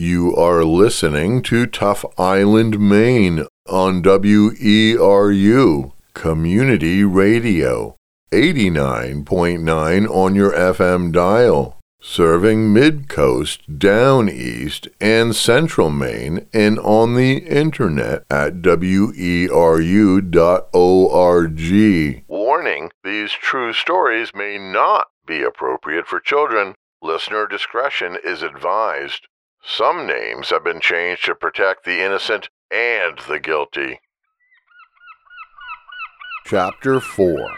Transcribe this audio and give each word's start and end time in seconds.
You 0.00 0.36
are 0.36 0.62
listening 0.62 1.42
to 1.42 1.66
Tough 1.66 2.04
Island, 2.16 2.78
Maine 2.78 3.44
on 3.66 4.00
WERU 4.00 5.92
Community 6.14 7.02
Radio, 7.02 7.96
89.9 8.30 10.08
on 10.08 10.36
your 10.36 10.52
FM 10.52 11.10
dial, 11.10 11.80
serving 12.00 12.72
Mid 12.72 13.08
Coast, 13.08 13.76
Down 13.76 14.28
East, 14.28 14.86
and 15.00 15.34
Central 15.34 15.90
Maine, 15.90 16.46
and 16.52 16.78
on 16.78 17.16
the 17.16 17.38
internet 17.38 18.22
at 18.30 18.62
weru.org. 18.62 19.50
Warning 22.28 22.90
these 23.02 23.32
true 23.32 23.72
stories 23.72 24.30
may 24.32 24.58
not 24.58 25.08
be 25.26 25.42
appropriate 25.42 26.06
for 26.06 26.20
children. 26.20 26.76
Listener 27.02 27.48
discretion 27.48 28.16
is 28.22 28.42
advised. 28.42 29.26
Some 29.70 30.06
names 30.06 30.48
have 30.48 30.64
been 30.64 30.80
changed 30.80 31.26
to 31.26 31.34
protect 31.34 31.84
the 31.84 32.02
innocent 32.02 32.48
and 32.70 33.18
the 33.28 33.38
guilty. 33.38 34.00
Chapter 36.46 37.00
4 37.00 37.50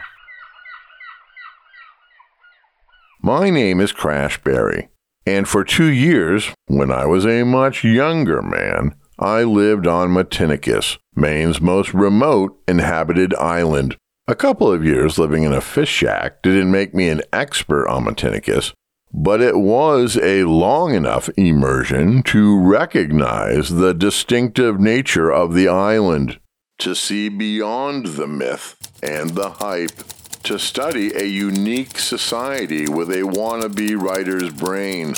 My 3.23 3.48
name 3.48 3.81
is 3.81 3.93
Crash 3.93 4.43
Berry, 4.43 4.89
and 5.25 5.47
for 5.48 5.62
two 5.62 5.89
years, 5.89 6.51
when 6.67 6.91
I 6.91 7.07
was 7.07 7.25
a 7.25 7.45
much 7.45 7.84
younger 7.84 8.42
man, 8.42 8.97
I 9.17 9.45
lived 9.45 9.87
on 9.87 10.11
Matinicus, 10.11 10.98
Maine's 11.15 11.61
most 11.61 11.95
remote 11.95 12.61
inhabited 12.67 13.34
island. 13.34 13.97
A 14.27 14.34
couple 14.34 14.73
of 14.73 14.84
years 14.84 15.17
living 15.17 15.45
in 15.45 15.53
a 15.53 15.61
fish 15.61 15.89
shack 15.89 16.42
didn't 16.42 16.73
make 16.73 16.92
me 16.92 17.09
an 17.09 17.23
expert 17.33 17.89
on 17.89 18.05
Matinicus, 18.05 18.73
but 19.12 19.41
it 19.41 19.56
was 19.56 20.16
a 20.19 20.45
long 20.45 20.95
enough 20.95 21.28
immersion 21.37 22.23
to 22.23 22.59
recognize 22.59 23.70
the 23.70 23.92
distinctive 23.92 24.78
nature 24.78 25.30
of 25.30 25.55
the 25.55 25.69
island, 25.69 26.39
to 26.78 26.94
see 26.94 27.28
beyond 27.28 28.06
the 28.06 28.27
myth 28.27 28.77
and 29.02 29.30
the 29.30 29.50
hype, 29.50 30.05
to 30.42 30.58
study 30.58 31.12
a 31.14 31.25
unique 31.25 31.98
society 31.98 32.89
with 32.89 33.11
a 33.11 33.22
wannabe 33.22 34.00
writer's 34.00 34.50
brain, 34.50 35.14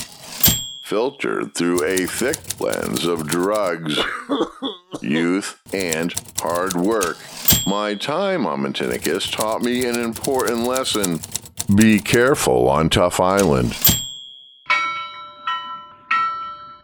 filtered 0.83 1.55
through 1.55 1.85
a 1.85 2.07
thick 2.07 2.61
lens 2.61 3.05
of 3.07 3.27
drugs, 3.27 3.99
youth, 5.01 5.61
and 5.73 6.13
hard 6.39 6.75
work. 6.75 7.17
My 7.67 7.95
time 7.95 8.47
on 8.47 8.63
Matinicus 8.63 9.31
taught 9.31 9.63
me 9.63 9.87
an 9.87 9.99
important 10.01 10.65
lesson. 10.65 11.21
Be 11.69 12.01
careful 12.01 12.69
on 12.69 12.91
Tough 12.91 13.21
Island. 13.21 13.79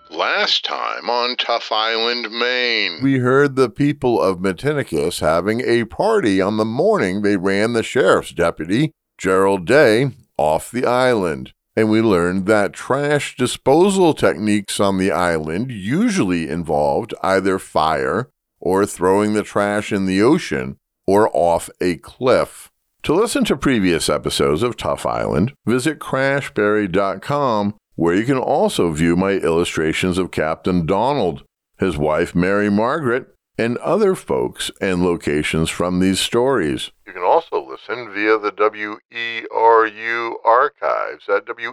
Last 0.09 0.65
time 0.65 1.11
on 1.11 1.37
Tough 1.37 1.71
Island, 1.73 2.31
Maine, 2.31 3.03
we 3.03 3.19
heard 3.19 3.57
the 3.57 3.69
people 3.69 4.23
of 4.23 4.39
Matinicus 4.39 5.21
having 5.21 5.61
a 5.61 5.85
party 5.85 6.41
on 6.41 6.57
the 6.57 6.65
morning 6.65 7.23
they 7.23 7.37
ran 7.37 7.73
the 7.73 7.83
sheriff's 7.83 8.31
deputy, 8.31 8.93
Gerald 9.19 9.67
Day, 9.67 10.13
off 10.37 10.71
the 10.71 10.87
island. 10.87 11.53
And 11.77 11.91
we 11.91 12.01
learned 12.01 12.47
that 12.47 12.73
trash 12.73 13.37
disposal 13.37 14.15
techniques 14.15 14.81
on 14.81 14.97
the 14.97 15.11
island 15.11 15.71
usually 15.71 16.49
involved 16.49 17.15
either 17.23 17.59
fire 17.59 18.31
or 18.61 18.87
throwing 18.87 19.35
the 19.35 19.43
trash 19.43 19.93
in 19.93 20.07
the 20.07 20.23
ocean 20.23 20.79
or 21.07 21.31
off 21.33 21.69
a 21.81 21.97
cliff. 21.97 22.68
To 23.05 23.15
listen 23.15 23.45
to 23.45 23.57
previous 23.57 24.09
episodes 24.09 24.63
of 24.63 24.77
Tough 24.77 25.07
Island, 25.07 25.55
visit 25.65 25.99
crashberry.com, 25.99 27.75
where 27.95 28.15
you 28.15 28.25
can 28.25 28.39
also 28.39 28.91
view 28.93 29.17
my 29.17 29.33
illustrations 29.33 30.19
of 30.19 30.31
Captain 30.31 30.85
Donald, 30.85 31.45
his 31.79 31.97
wife 31.97 32.35
Mary 32.35 32.71
Margaret, 32.71 33.29
and 33.57 33.79
other 33.79 34.15
folks 34.15 34.71
and 34.81 35.03
locations 35.03 35.69
from 35.69 35.99
these 36.01 36.21
stories. 36.21 36.91
You 37.07 37.13
can 37.13 37.23
also 37.23 37.67
listen 37.69 38.13
via 38.13 38.39
the 38.39 38.53
WERU 38.53 40.35
archives 40.45 41.29
at 41.29 41.47
weru.org. 41.47 41.73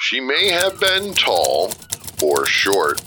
She 0.00 0.20
may 0.20 0.48
have 0.48 0.80
been 0.80 1.14
tall 1.14 1.72
or 2.22 2.46
short, 2.46 3.00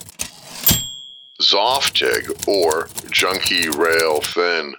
Zoftig 1.42 2.48
or 2.48 2.88
junkie 3.12 3.70
rail 3.70 4.22
thin. 4.22 4.76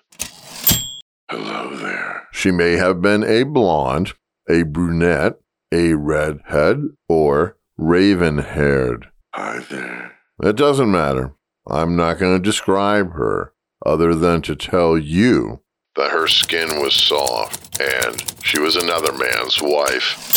Hello 1.31 1.77
there. 1.77 2.29
She 2.33 2.51
may 2.51 2.73
have 2.77 3.03
been 3.03 3.25
a 3.25 3.43
blonde, 3.43 4.13
a 4.49 4.63
brunette, 4.63 5.41
a 5.73 5.95
redhead, 5.95 6.83
or 7.09 7.57
raven 7.77 8.39
haired. 8.39 9.09
Hi 9.35 9.59
there. 9.59 10.13
It 10.43 10.57
doesn't 10.57 10.91
matter. 10.91 11.35
I'm 11.69 11.97
not 11.97 12.19
going 12.19 12.37
to 12.37 12.43
describe 12.43 13.13
her 13.13 13.53
other 13.85 14.15
than 14.15 14.43
to 14.43 14.57
tell 14.57 14.97
you 14.97 15.61
that 15.97 16.11
her 16.11 16.29
skin 16.29 16.81
was 16.81 16.95
soft 16.95 17.81
and 17.81 18.23
she 18.43 18.61
was 18.61 18.77
another 18.77 19.13
man's 19.13 19.61
wife. 19.61 20.33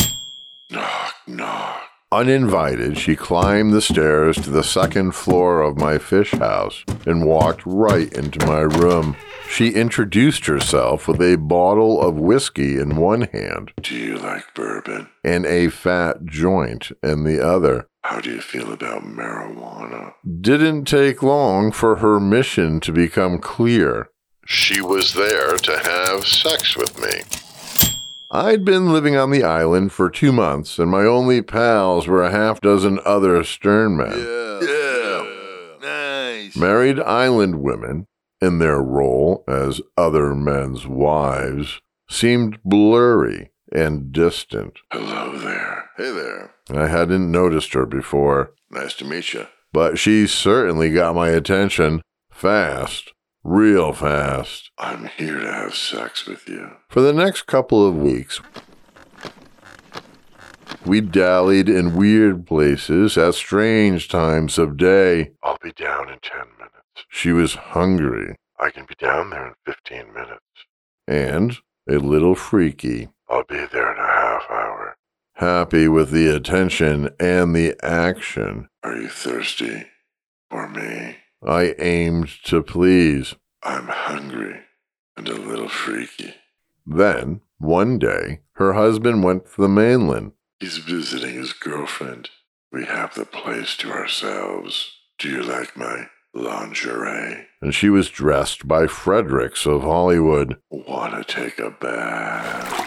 Knock, 0.72 1.14
knock. 1.28 1.89
Uninvited, 2.12 2.98
she 2.98 3.16
climbed 3.16 3.72
the 3.72 3.82
stairs 3.82 4.36
to 4.38 4.50
the 4.50 4.64
second 4.64 5.12
floor 5.12 5.62
of 5.62 5.78
my 5.78 6.00
fish 6.00 6.32
house 6.32 6.84
and 7.06 7.24
walked 7.24 7.62
right 7.68 8.12
into 8.14 8.44
my 8.48 8.62
room. 8.62 9.16
She 9.48 9.70
introduced 9.76 10.48
herself 10.48 11.08
with 11.08 11.22
a 11.22 11.36
bottle 11.36 12.02
of 12.02 12.16
whiskey 12.16 12.80
in 12.80 12.96
one 12.96 13.22
hand. 13.32 13.74
Do 13.84 13.96
you 13.96 14.18
like 14.18 14.56
bourbon? 14.56 15.10
And 15.24 15.46
a 15.46 15.70
fat 15.70 16.26
joint 16.26 16.92
in 17.04 17.26
the 17.26 17.46
other. 17.46 17.88
How 18.04 18.20
do 18.20 18.32
you 18.32 18.42
feel 18.42 18.74
about 18.74 19.04
marijuana? 19.04 20.14
Didn't 20.42 20.86
take 20.86 21.22
long 21.22 21.72
for 21.72 21.98
her 21.98 22.20
mission 22.20 22.80
to 22.80 22.92
become 22.92 23.38
clear. 23.38 24.10
She 24.48 24.82
was 24.82 25.14
there 25.14 25.58
to 25.58 25.78
have 25.78 26.26
sex 26.26 26.76
with 26.76 27.00
me. 27.00 27.22
I'd 28.32 28.64
been 28.64 28.92
living 28.94 29.16
on 29.16 29.32
the 29.32 29.44
island 29.44 29.92
for 29.92 30.10
two 30.10 30.32
months, 30.32 30.78
and 30.78 30.92
my 30.92 31.02
only 31.04 31.42
pals 31.42 32.08
were 32.08 32.24
a 32.24 32.30
half 32.32 32.62
dozen 32.62 33.00
other 33.04 33.44
stern 33.44 33.98
men. 33.98 34.12
Yeah. 34.18 34.60
Yeah. 34.62 35.26
Nice. 35.82 36.56
Married 36.56 37.00
island 37.00 37.62
women, 37.62 38.06
in 38.42 38.60
their 38.60 38.82
role 38.82 39.44
as 39.48 39.82
other 39.98 40.36
men's 40.36 40.86
wives, 40.86 41.82
seemed 42.10 42.60
blurry 42.64 43.52
and 43.72 44.12
distant. 44.12 44.78
Hello 44.92 45.38
there. 45.38 45.90
Hey 45.98 46.12
there. 46.12 46.54
I 46.72 46.88
hadn't 46.88 47.32
noticed 47.32 47.74
her 47.74 47.86
before, 47.86 48.52
Nice 48.70 48.94
to 48.96 49.06
meet 49.06 49.34
you. 49.34 49.48
but 49.74 49.98
she 49.98 50.28
certainly 50.28 50.92
got 50.92 51.16
my 51.16 51.30
attention 51.30 52.02
fast, 52.32 53.12
real 53.50 53.94
fast. 53.94 54.70
I'm 54.78 55.08
here 55.18 55.40
to 55.40 55.52
have 55.52 55.76
sex 55.76 56.26
with 56.28 56.48
you. 56.48 56.72
For 56.90 57.02
the 57.02 57.14
next 57.14 57.48
couple 57.48 57.86
of 57.86 57.96
weeks, 57.96 58.40
we 60.86 61.02
dallied 61.02 61.68
in 61.68 61.96
weird 61.96 62.46
places 62.46 63.18
at 63.18 63.36
strange 63.36 64.08
times 64.08 64.58
of 64.58 64.78
day. 64.78 65.32
I'll 65.44 65.58
be 65.62 65.72
down 65.72 66.10
in 66.10 66.20
10 66.20 66.40
minutes. 66.58 67.06
She 67.10 67.32
was 67.32 67.56
hungry. 67.56 68.36
I 68.60 68.70
can 68.70 68.86
be 68.86 68.96
down 68.96 69.32
there 69.32 69.48
in 69.48 69.54
15 69.66 70.14
minutes. 70.14 70.42
And 71.08 71.58
a 71.90 71.98
little 71.98 72.36
freaky. 72.36 73.10
I'll 73.28 73.46
be 73.46 73.66
there 73.72 73.92
in 73.92 74.00
a 74.00 74.08
half 74.08 74.50
hour. 74.50 74.96
Happy 75.34 75.88
with 75.88 76.12
the 76.12 76.28
attention 76.28 77.10
and 77.20 77.56
the 77.56 77.76
action, 77.82 78.68
Are 78.84 78.96
you 78.96 79.08
thirsty? 79.08 79.86
For 80.50 80.68
me? 80.68 81.18
I 81.46 81.76
aimed 81.80 82.30
to 82.46 82.62
please. 82.62 83.36
I'm 83.64 83.88
hungry 83.88 84.62
and 85.18 85.28
a 85.28 85.34
little 85.34 85.70
freaky. 85.70 86.34
Then, 86.86 87.42
one 87.58 88.00
day, 88.00 88.42
her 88.54 88.74
husband 88.74 89.24
went 89.24 89.46
to 89.46 89.62
the 89.62 89.70
mainland. 89.70 90.34
He's 90.60 90.78
visiting 90.78 91.36
his 91.36 91.54
girlfriend. 91.54 92.30
We 92.72 92.86
have 92.86 93.16
the 93.16 93.26
place 93.26 93.76
to 93.78 93.92
ourselves. 93.92 94.92
Do 95.18 95.30
you 95.30 95.44
like 95.44 95.76
my 95.78 96.08
lingerie? 96.34 97.46
and 97.62 97.74
she 97.76 97.90
was 97.90 98.10
dressed 98.10 98.68
by 98.68 98.88
Fredericks 98.88 99.66
of 99.66 99.82
Hollywood. 99.82 100.58
Wanna 100.70 101.24
take 101.26 101.60
a 101.60 101.70
bath? 101.72 102.86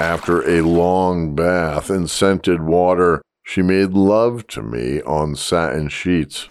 After 0.00 0.46
a 0.48 0.60
long 0.60 1.34
bath 1.34 1.88
in 1.88 2.08
scented 2.08 2.60
water, 2.62 3.22
she 3.44 3.62
made 3.62 3.92
love 3.92 4.46
to 4.48 4.62
me 4.62 5.00
on 5.02 5.36
satin 5.36 5.88
sheets. 5.88 6.48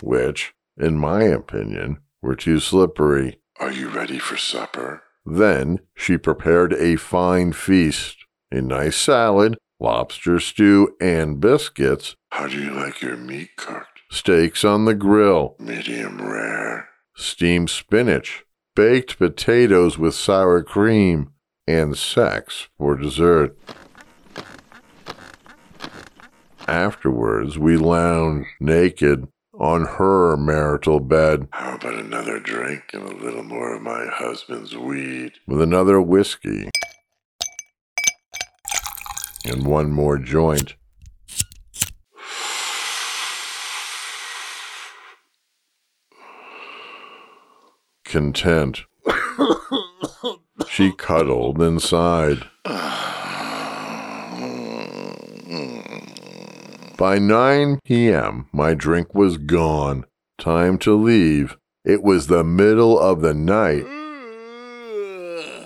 Which, 0.00 0.54
in 0.76 0.96
my 0.96 1.24
opinion, 1.24 1.98
were 2.22 2.36
too 2.36 2.60
slippery. 2.60 3.40
Are 3.58 3.72
you 3.72 3.88
ready 3.88 4.18
for 4.18 4.36
supper? 4.36 5.02
Then 5.26 5.80
she 5.96 6.16
prepared 6.16 6.72
a 6.74 6.94
fine 6.96 7.52
feast 7.52 8.16
a 8.50 8.62
nice 8.62 8.96
salad, 8.96 9.58
lobster 9.78 10.40
stew, 10.40 10.96
and 11.00 11.38
biscuits, 11.40 12.16
How 12.30 12.46
do 12.46 12.58
you 12.58 12.70
like 12.72 13.02
your 13.02 13.16
meat 13.16 13.50
cooked? 13.56 14.00
steaks 14.10 14.64
on 14.64 14.86
the 14.86 14.94
grill, 14.94 15.54
Medium 15.58 16.22
rare. 16.22 16.88
steamed 17.14 17.68
spinach, 17.68 18.44
baked 18.74 19.18
potatoes 19.18 19.98
with 19.98 20.14
sour 20.14 20.62
cream, 20.62 21.32
and 21.68 21.98
sex 21.98 22.68
for 22.78 22.96
dessert. 22.96 23.54
Afterwards, 26.66 27.58
we 27.58 27.76
lounged 27.76 28.48
naked 28.58 29.28
on 29.52 29.84
her 29.84 30.34
marital 30.38 30.98
bed 30.98 31.46
How 31.52 31.74
about 31.74 31.94
another 31.94 32.40
drink 32.40 32.84
and 32.94 33.02
a 33.02 33.14
little 33.16 33.42
more 33.42 33.74
of 33.74 33.82
my 33.82 34.06
husband's 34.06 34.74
weed? 34.76 35.32
with 35.46 35.60
another 35.60 36.00
whiskey 36.00 36.70
and 39.44 39.66
one 39.66 39.90
more 39.90 40.16
joint. 40.16 40.74
Content. 48.04 48.84
She 50.68 50.92
cuddled 50.92 51.60
and 51.60 51.80
sighed. 51.80 52.46
By 56.96 57.18
9 57.18 57.78
p.m., 57.84 58.48
my 58.52 58.74
drink 58.74 59.14
was 59.14 59.38
gone. 59.38 60.04
Time 60.38 60.78
to 60.78 60.94
leave. 60.94 61.56
It 61.84 62.02
was 62.02 62.26
the 62.26 62.44
middle 62.44 62.98
of 62.98 63.20
the 63.20 63.34
night. 63.34 63.86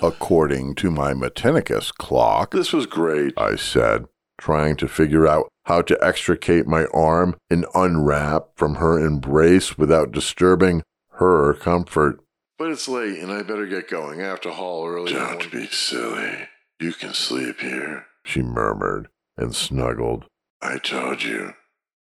According 0.03 0.75
to 0.77 0.91
my 0.91 1.15
Matinicus 1.15 1.93
clock, 1.93 2.53
This 2.53 2.73
was 2.73 2.87
great. 2.87 3.35
I 3.37 3.57
said, 3.57 4.07
trying 4.39 4.77
to 4.77 4.89
figure 4.89 5.27
out 5.27 5.49
how 5.65 5.83
to 5.83 5.99
extricate 6.05 6.67
my 6.67 6.87
arm 6.87 7.37
and 7.49 7.65
unwrap 7.75 8.49
from 8.57 8.77
her 8.77 8.99
embrace 8.99 9.79
without 9.79 10.13
disturbing 10.13 10.83
her 11.13 11.55
comfort. 11.55 12.22
But 12.63 12.71
it's 12.71 12.87
late 12.87 13.19
and 13.19 13.33
I 13.33 13.43
better 13.43 13.67
get 13.67 13.89
going. 13.89 14.23
I 14.23 14.27
have 14.27 14.41
to 14.43 14.53
haul 14.53 14.87
early. 14.87 15.13
Don't 15.13 15.51
be 15.51 15.67
silly. 15.67 16.47
You 16.79 16.93
can 16.93 17.13
sleep 17.13 17.59
here. 17.59 18.07
She 18.25 18.41
murmured 18.41 19.09
and 19.37 19.53
snuggled. 19.53 20.27
I 20.63 20.79
told 20.79 21.25
you. 21.25 21.55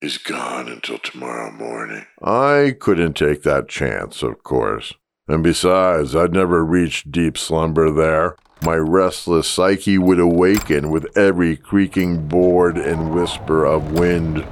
He's 0.02 0.18
gone 0.18 0.68
until 0.68 0.98
tomorrow 0.98 1.50
morning. 1.50 2.04
I 2.22 2.76
couldn't 2.78 3.14
take 3.14 3.42
that 3.44 3.70
chance, 3.70 4.22
of 4.22 4.42
course. 4.42 4.92
And 5.26 5.42
besides, 5.42 6.14
I'd 6.14 6.34
never 6.34 6.62
reach 6.62 7.10
deep 7.10 7.38
slumber 7.38 7.90
there. 7.90 8.36
My 8.62 8.76
restless 8.76 9.48
psyche 9.48 9.96
would 9.96 10.20
awaken 10.20 10.90
with 10.90 11.16
every 11.16 11.56
creaking 11.56 12.28
board 12.28 12.76
and 12.76 13.14
whisper 13.14 13.64
of 13.64 13.92
wind. 13.92 14.46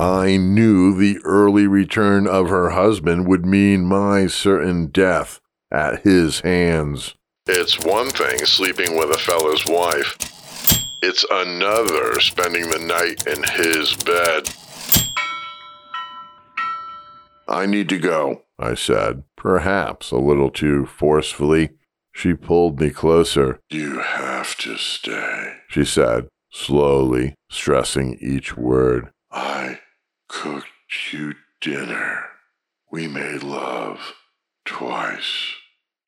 I 0.00 0.36
knew 0.36 0.94
the 0.94 1.18
early 1.24 1.66
return 1.66 2.28
of 2.28 2.48
her 2.48 2.70
husband 2.70 3.26
would 3.26 3.44
mean 3.44 3.84
my 3.84 4.28
certain 4.28 4.86
death 4.86 5.40
at 5.72 6.02
his 6.02 6.40
hands. 6.40 7.16
It's 7.46 7.84
one 7.84 8.10
thing 8.10 8.38
sleeping 8.46 8.96
with 8.96 9.10
a 9.10 9.18
fellow's 9.18 9.66
wife. 9.66 10.16
It's 11.02 11.24
another 11.28 12.20
spending 12.20 12.70
the 12.70 12.78
night 12.78 13.26
in 13.26 13.42
his 13.42 13.96
bed. 13.96 14.48
I 17.48 17.66
need 17.66 17.88
to 17.88 17.98
go, 17.98 18.42
I 18.56 18.74
said, 18.74 19.24
perhaps 19.36 20.12
a 20.12 20.18
little 20.18 20.50
too 20.50 20.86
forcefully. 20.86 21.70
She 22.12 22.34
pulled 22.34 22.80
me 22.80 22.90
closer. 22.90 23.58
You 23.68 23.98
have 23.98 24.56
to 24.58 24.76
stay. 24.76 25.54
She 25.68 25.84
said, 25.84 26.28
slowly, 26.52 27.34
stressing 27.50 28.16
each 28.20 28.56
word. 28.56 29.10
I 29.32 29.80
cooked 30.28 30.66
you 31.12 31.34
dinner. 31.60 32.24
We 32.90 33.08
made 33.08 33.42
love 33.42 34.14
twice. 34.64 35.54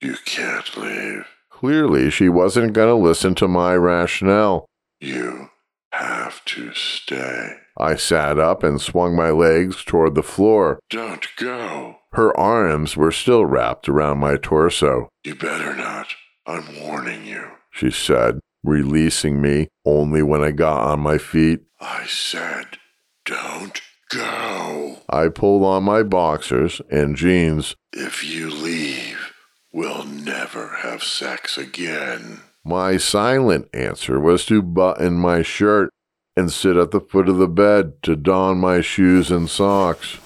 You 0.00 0.16
can't 0.24 0.76
leave. 0.76 1.26
Clearly, 1.50 2.10
she 2.10 2.28
wasn't 2.28 2.72
going 2.72 2.88
to 2.88 2.94
listen 2.94 3.34
to 3.36 3.48
my 3.48 3.74
rationale. 3.74 4.66
You 5.00 5.50
have 5.92 6.44
to 6.46 6.72
stay. 6.72 7.56
I 7.78 7.96
sat 7.96 8.38
up 8.38 8.62
and 8.62 8.80
swung 8.80 9.14
my 9.14 9.30
legs 9.30 9.84
toward 9.84 10.14
the 10.14 10.22
floor. 10.22 10.78
Don't 10.88 11.26
go. 11.36 11.96
Her 12.12 12.36
arms 12.38 12.96
were 12.96 13.12
still 13.12 13.44
wrapped 13.44 13.88
around 13.88 14.18
my 14.18 14.36
torso. 14.36 15.08
You 15.24 15.34
better 15.34 15.74
not. 15.74 16.14
I'm 16.46 16.80
warning 16.80 17.26
you. 17.26 17.46
She 17.70 17.90
said, 17.90 18.40
releasing 18.62 19.40
me 19.40 19.68
only 19.84 20.22
when 20.22 20.42
I 20.42 20.50
got 20.50 20.80
on 20.80 21.00
my 21.00 21.18
feet. 21.18 21.60
I 21.80 22.06
said, 22.06 22.78
don't 23.24 23.80
go. 24.10 24.98
I 25.08 25.28
pulled 25.28 25.64
on 25.64 25.84
my 25.84 26.02
boxers 26.02 26.80
and 26.90 27.16
jeans. 27.16 27.74
If 27.92 28.22
you 28.22 28.50
leave, 28.50 29.32
we'll 29.72 30.04
never 30.04 30.76
have 30.82 31.02
sex 31.02 31.56
again. 31.56 32.42
My 32.64 32.98
silent 32.98 33.68
answer 33.72 34.20
was 34.20 34.44
to 34.46 34.60
button 34.60 35.14
my 35.14 35.42
shirt 35.42 35.90
and 36.36 36.52
sit 36.52 36.76
at 36.76 36.90
the 36.90 37.00
foot 37.00 37.28
of 37.28 37.38
the 37.38 37.48
bed 37.48 38.02
to 38.02 38.14
don 38.16 38.58
my 38.58 38.80
shoes 38.80 39.30
and 39.30 39.48
socks. 39.48 40.18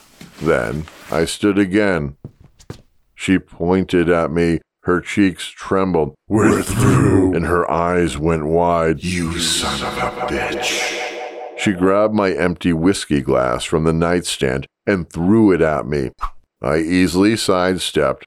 Then 0.42 0.86
I 1.10 1.24
stood 1.24 1.58
again. 1.58 2.16
She 3.14 3.38
pointed 3.38 4.10
at 4.10 4.30
me. 4.30 4.60
Her 4.82 5.00
cheeks 5.00 5.48
trembled. 5.48 6.14
We're 6.28 6.62
through. 6.62 7.34
And 7.34 7.46
her 7.46 7.70
eyes 7.70 8.18
went 8.18 8.46
wide. 8.46 9.02
You 9.02 9.38
son 9.38 9.82
of 9.86 9.96
a 9.96 10.26
bitch. 10.26 11.03
She 11.64 11.72
grabbed 11.72 12.12
my 12.12 12.30
empty 12.30 12.74
whiskey 12.74 13.22
glass 13.22 13.64
from 13.64 13.84
the 13.84 13.92
nightstand 13.94 14.66
and 14.86 15.08
threw 15.08 15.50
it 15.50 15.62
at 15.62 15.86
me. 15.86 16.10
I 16.60 16.76
easily 16.76 17.38
sidestepped. 17.38 18.26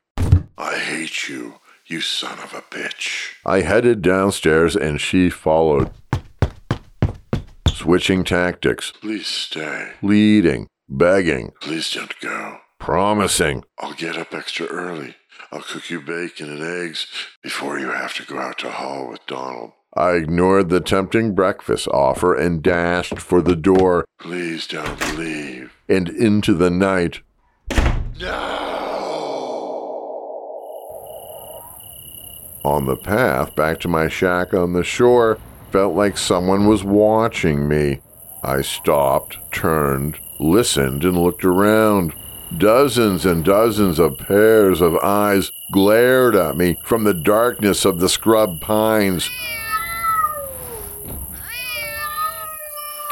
I 0.58 0.76
hate 0.76 1.30
you, 1.30 1.60
you 1.86 2.02
son 2.02 2.40
of 2.40 2.56
a 2.56 2.64
bitch. 2.64 3.34
I 3.46 3.62
headed 3.62 4.02
downstairs 4.02 4.76
and 4.76 5.00
she 5.00 5.30
followed. 5.30 5.92
Switching 7.68 8.24
tactics, 8.24 8.90
Please 8.90 9.28
stay. 9.28 9.92
pleading, 10.00 10.66
begging, 10.90 11.52
Please 11.62 11.94
don't 11.94 12.20
go. 12.20 12.58
promising. 12.80 13.64
I'll 13.78 13.94
get 13.94 14.18
up 14.18 14.34
extra 14.34 14.66
early. 14.66 15.16
I'll 15.52 15.62
cook 15.62 15.92
you 15.92 16.02
bacon 16.02 16.50
and 16.50 16.64
eggs 16.64 17.06
before 17.44 17.78
you 17.78 17.92
have 17.92 18.16
to 18.16 18.24
go 18.26 18.40
out 18.40 18.58
to 18.58 18.72
haul 18.72 19.12
with 19.12 19.24
Donald. 19.28 19.74
I 19.98 20.14
ignored 20.14 20.70
the 20.70 20.80
tempting 20.80 21.34
breakfast 21.34 21.88
offer 21.88 22.36
and 22.36 22.62
dashed 22.62 23.20
for 23.20 23.42
the 23.42 23.56
door 23.56 24.06
Please 24.20 24.68
don't 24.68 25.18
leave. 25.18 25.74
and 25.90 26.08
into 26.08 26.54
the 26.54 26.70
night. 26.70 27.22
No! 28.20 28.36
On 32.64 32.86
the 32.86 32.98
path 32.98 33.56
back 33.56 33.80
to 33.80 33.88
my 33.88 34.08
shack 34.08 34.54
on 34.54 34.74
the 34.74 34.84
shore, 34.84 35.40
felt 35.72 35.96
like 35.96 36.18
someone 36.18 36.68
was 36.68 36.84
watching 36.84 37.68
me. 37.68 38.02
I 38.44 38.62
stopped, 38.62 39.38
turned, 39.52 40.20
listened, 40.40 41.04
and 41.04 41.18
looked 41.18 41.44
around. 41.44 42.14
Dozens 42.58 43.26
and 43.26 43.44
dozens 43.44 44.00
of 44.00 44.18
pairs 44.18 44.80
of 44.80 44.96
eyes 44.98 45.52
glared 45.72 46.36
at 46.36 46.56
me 46.56 46.78
from 46.86 47.04
the 47.04 47.14
darkness 47.14 47.84
of 47.84 48.00
the 48.00 48.10
scrub 48.10 48.62
pines. 48.62 49.30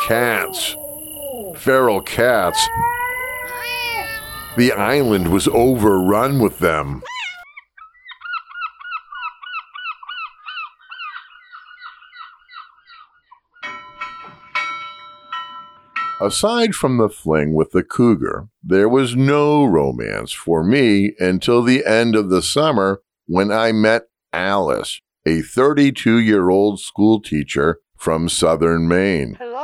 Cats. 0.07 0.75
Feral 1.55 1.99
cats. 1.99 2.69
The 4.55 4.71
island 4.71 5.31
was 5.31 5.47
overrun 5.47 6.37
with 6.37 6.59
them. 6.59 7.01
Aside 16.21 16.75
from 16.75 16.97
the 16.97 17.09
fling 17.09 17.55
with 17.55 17.71
the 17.71 17.81
cougar, 17.81 18.49
there 18.63 18.87
was 18.87 19.15
no 19.15 19.65
romance 19.65 20.31
for 20.31 20.63
me 20.63 21.15
until 21.19 21.63
the 21.63 21.83
end 21.83 22.15
of 22.15 22.29
the 22.29 22.43
summer 22.43 23.01
when 23.25 23.51
I 23.51 23.71
met 23.71 24.03
Alice, 24.31 25.01
a 25.25 25.41
32 25.41 26.19
year 26.19 26.51
old 26.51 26.79
school 26.79 27.19
teacher 27.19 27.79
from 27.97 28.29
southern 28.29 28.87
Maine. 28.87 29.35
Hello. 29.39 29.54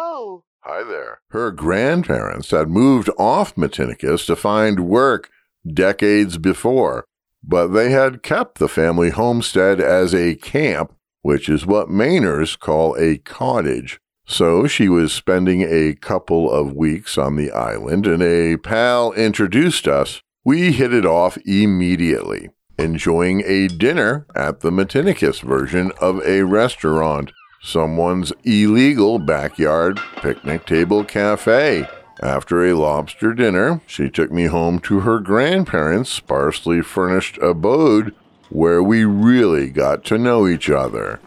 Hi 0.74 0.84
there. 0.84 1.20
Her 1.32 1.52
grandparents 1.52 2.52
had 2.52 2.70
moved 2.70 3.10
off 3.20 3.56
Matinicus 3.56 4.26
to 4.28 4.38
find 4.38 4.88
work 4.88 5.30
decades 5.68 6.38
before, 6.38 7.04
but 7.44 7.68
they 7.68 7.92
had 7.92 8.24
kept 8.24 8.58
the 8.58 8.70
family 8.70 9.10
homestead 9.10 9.82
as 9.82 10.16
a 10.16 10.36
camp, 10.36 10.94
which 11.24 11.50
is 11.50 11.66
what 11.66 11.90
Mainers 11.90 12.58
call 12.58 12.96
a 12.98 13.18
cottage. 13.18 14.00
So 14.26 14.66
she 14.66 14.88
was 14.88 15.12
spending 15.12 15.62
a 15.62 15.94
couple 15.96 16.50
of 16.50 16.72
weeks 16.74 17.18
on 17.18 17.36
the 17.36 17.52
island, 17.52 18.08
and 18.08 18.24
a 18.24 18.56
pal 18.56 19.12
introduced 19.12 19.90
us. 19.90 20.22
We 20.46 20.72
hit 20.72 20.94
it 20.94 21.06
off 21.06 21.38
immediately, 21.46 22.48
enjoying 22.80 23.44
a 23.46 23.68
dinner 23.68 24.26
at 24.38 24.62
the 24.62 24.72
Matinicus 24.72 25.42
version 25.42 25.92
of 26.00 26.26
a 26.26 26.44
restaurant 26.44 27.34
someone's 27.62 28.34
illegal 28.44 29.20
backyard 29.20 30.00
picnic 30.18 30.66
table 30.66 31.04
cafe, 31.04 31.88
After 32.22 32.64
a 32.64 32.74
lobster 32.74 33.34
dinner, 33.34 33.82
she 33.88 34.08
took 34.08 34.32
me 34.32 34.46
home 34.46 34.80
to 34.82 35.00
her 35.00 35.20
grandparents' 35.20 36.12
sparsely 36.12 36.82
furnished 36.84 37.40
abode 37.40 38.14
where 38.50 38.84
we 38.84 39.06
really 39.06 39.70
got 39.72 40.04
to 40.06 40.20
know 40.20 40.48
each 40.48 40.70
other. 40.70 41.20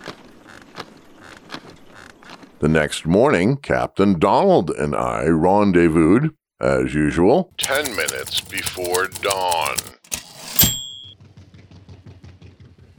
The 2.61 2.69
next 2.69 3.07
morning, 3.07 3.57
Captain 3.57 4.21
Donald 4.21 4.71
and 4.71 4.95
I 4.95 5.25
rendezvoused, 5.27 6.31
as 6.61 6.95
usual, 6.95 7.53
10 7.59 7.97
minutes 7.97 8.41
before 8.41 9.09
dawn. 9.09 9.77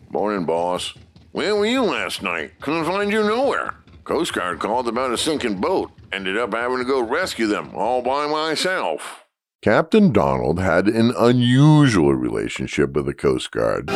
Morning, 0.10 0.46
boss. 0.46 0.94
Where 1.36 1.54
were 1.54 1.65
you 1.65 1.84
last 1.84 2.24
night? 2.24 2.54
Couldn't 2.62 2.86
find 2.86 3.12
you 3.12 3.22
nowhere. 3.22 3.75
Coast 4.06 4.32
Guard 4.32 4.60
called 4.60 4.88
about 4.88 5.12
a 5.12 5.18
sinking 5.18 5.60
boat. 5.60 5.92
Ended 6.13 6.38
up 6.38 6.54
having 6.54 6.77
to 6.77 6.86
go 6.86 7.01
rescue 7.01 7.46
them 7.46 7.75
all 7.75 8.01
by 8.01 8.25
myself. 8.25 9.25
Captain 9.62 10.13
Donald 10.13 10.62
had 10.62 10.88
an 10.88 11.13
unusual 11.18 12.15
relationship 12.15 12.94
with 12.94 13.06
the 13.06 13.13
Coast 13.13 13.51
Guard. 13.51 13.88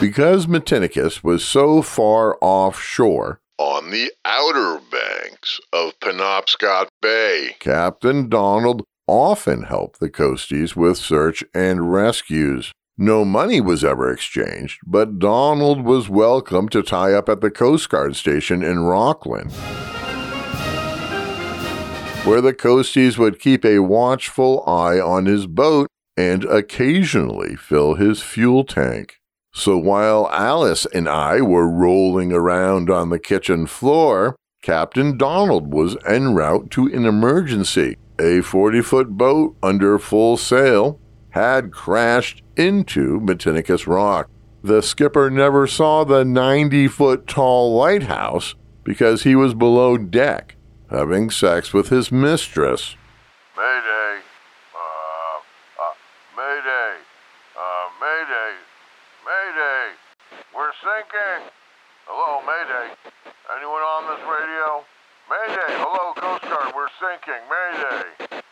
Because 0.00 0.46
Matinicus 0.46 1.24
was 1.24 1.44
so 1.44 1.82
far 1.82 2.38
offshore, 2.40 3.40
On 3.58 3.90
the 3.90 4.12
outer 4.24 4.80
banks 4.88 5.58
of 5.72 5.98
Penobscot 5.98 6.90
Bay. 7.02 7.56
Captain 7.58 8.28
Donald 8.28 8.84
often 9.08 9.64
helped 9.64 9.98
the 9.98 10.10
Coasties 10.10 10.76
with 10.76 10.96
search 10.96 11.42
and 11.52 11.92
rescues. 11.92 12.72
No 12.98 13.26
money 13.26 13.60
was 13.60 13.84
ever 13.84 14.10
exchanged, 14.10 14.80
but 14.86 15.18
Donald 15.18 15.84
was 15.84 16.08
welcome 16.08 16.66
to 16.70 16.82
tie 16.82 17.12
up 17.12 17.28
at 17.28 17.42
the 17.42 17.50
Coast 17.50 17.90
Guard 17.90 18.16
station 18.16 18.62
in 18.62 18.84
Rockland, 18.84 19.52
where 22.24 22.40
the 22.40 22.54
Coasties 22.54 23.18
would 23.18 23.38
keep 23.38 23.66
a 23.66 23.80
watchful 23.80 24.66
eye 24.66 24.98
on 24.98 25.26
his 25.26 25.46
boat 25.46 25.88
and 26.16 26.44
occasionally 26.44 27.54
fill 27.54 27.96
his 27.96 28.22
fuel 28.22 28.64
tank. 28.64 29.20
So 29.52 29.76
while 29.76 30.30
Alice 30.30 30.86
and 30.86 31.06
I 31.06 31.42
were 31.42 31.68
rolling 31.68 32.32
around 32.32 32.88
on 32.88 33.10
the 33.10 33.18
kitchen 33.18 33.66
floor, 33.66 34.36
Captain 34.62 35.18
Donald 35.18 35.70
was 35.70 35.98
en 36.06 36.34
route 36.34 36.70
to 36.70 36.86
an 36.86 37.04
emergency. 37.04 37.98
A 38.18 38.40
40 38.40 38.80
foot 38.80 39.08
boat 39.10 39.54
under 39.62 39.98
full 39.98 40.38
sail 40.38 40.98
had 41.36 41.70
crashed 41.70 42.40
into 42.56 43.20
Matinicus 43.20 43.86
Rock. 43.86 44.30
The 44.64 44.80
skipper 44.80 45.28
never 45.28 45.66
saw 45.66 46.02
the 46.02 46.24
90 46.24 46.88
foot 46.88 47.26
tall 47.26 47.76
lighthouse 47.76 48.54
because 48.84 49.24
he 49.24 49.36
was 49.36 49.52
below 49.52 49.98
deck 49.98 50.56
having 50.90 51.28
sex 51.28 51.74
with 51.74 51.90
his 51.90 52.10
mistress. 52.10 52.96
Mayday. 53.54 54.24
Uh, 54.72 55.36
uh, 55.76 55.92
Mayday. 56.40 57.04
Uh, 57.52 57.86
Mayday. 58.00 58.52
Mayday. 59.28 59.92
We're 60.56 60.72
sinking. 60.80 61.52
Hello, 62.06 62.40
Mayday. 62.48 62.96
Anyone 63.54 63.84
on 63.84 64.08
this 64.08 64.24
radio? 64.24 64.86
Mayday. 65.28 65.84
Hello, 65.84 66.14
Coast 66.14 66.44
Guard. 66.44 66.72
We're 66.74 66.88
sinking. 66.96 67.44
Mayday. 67.52 68.45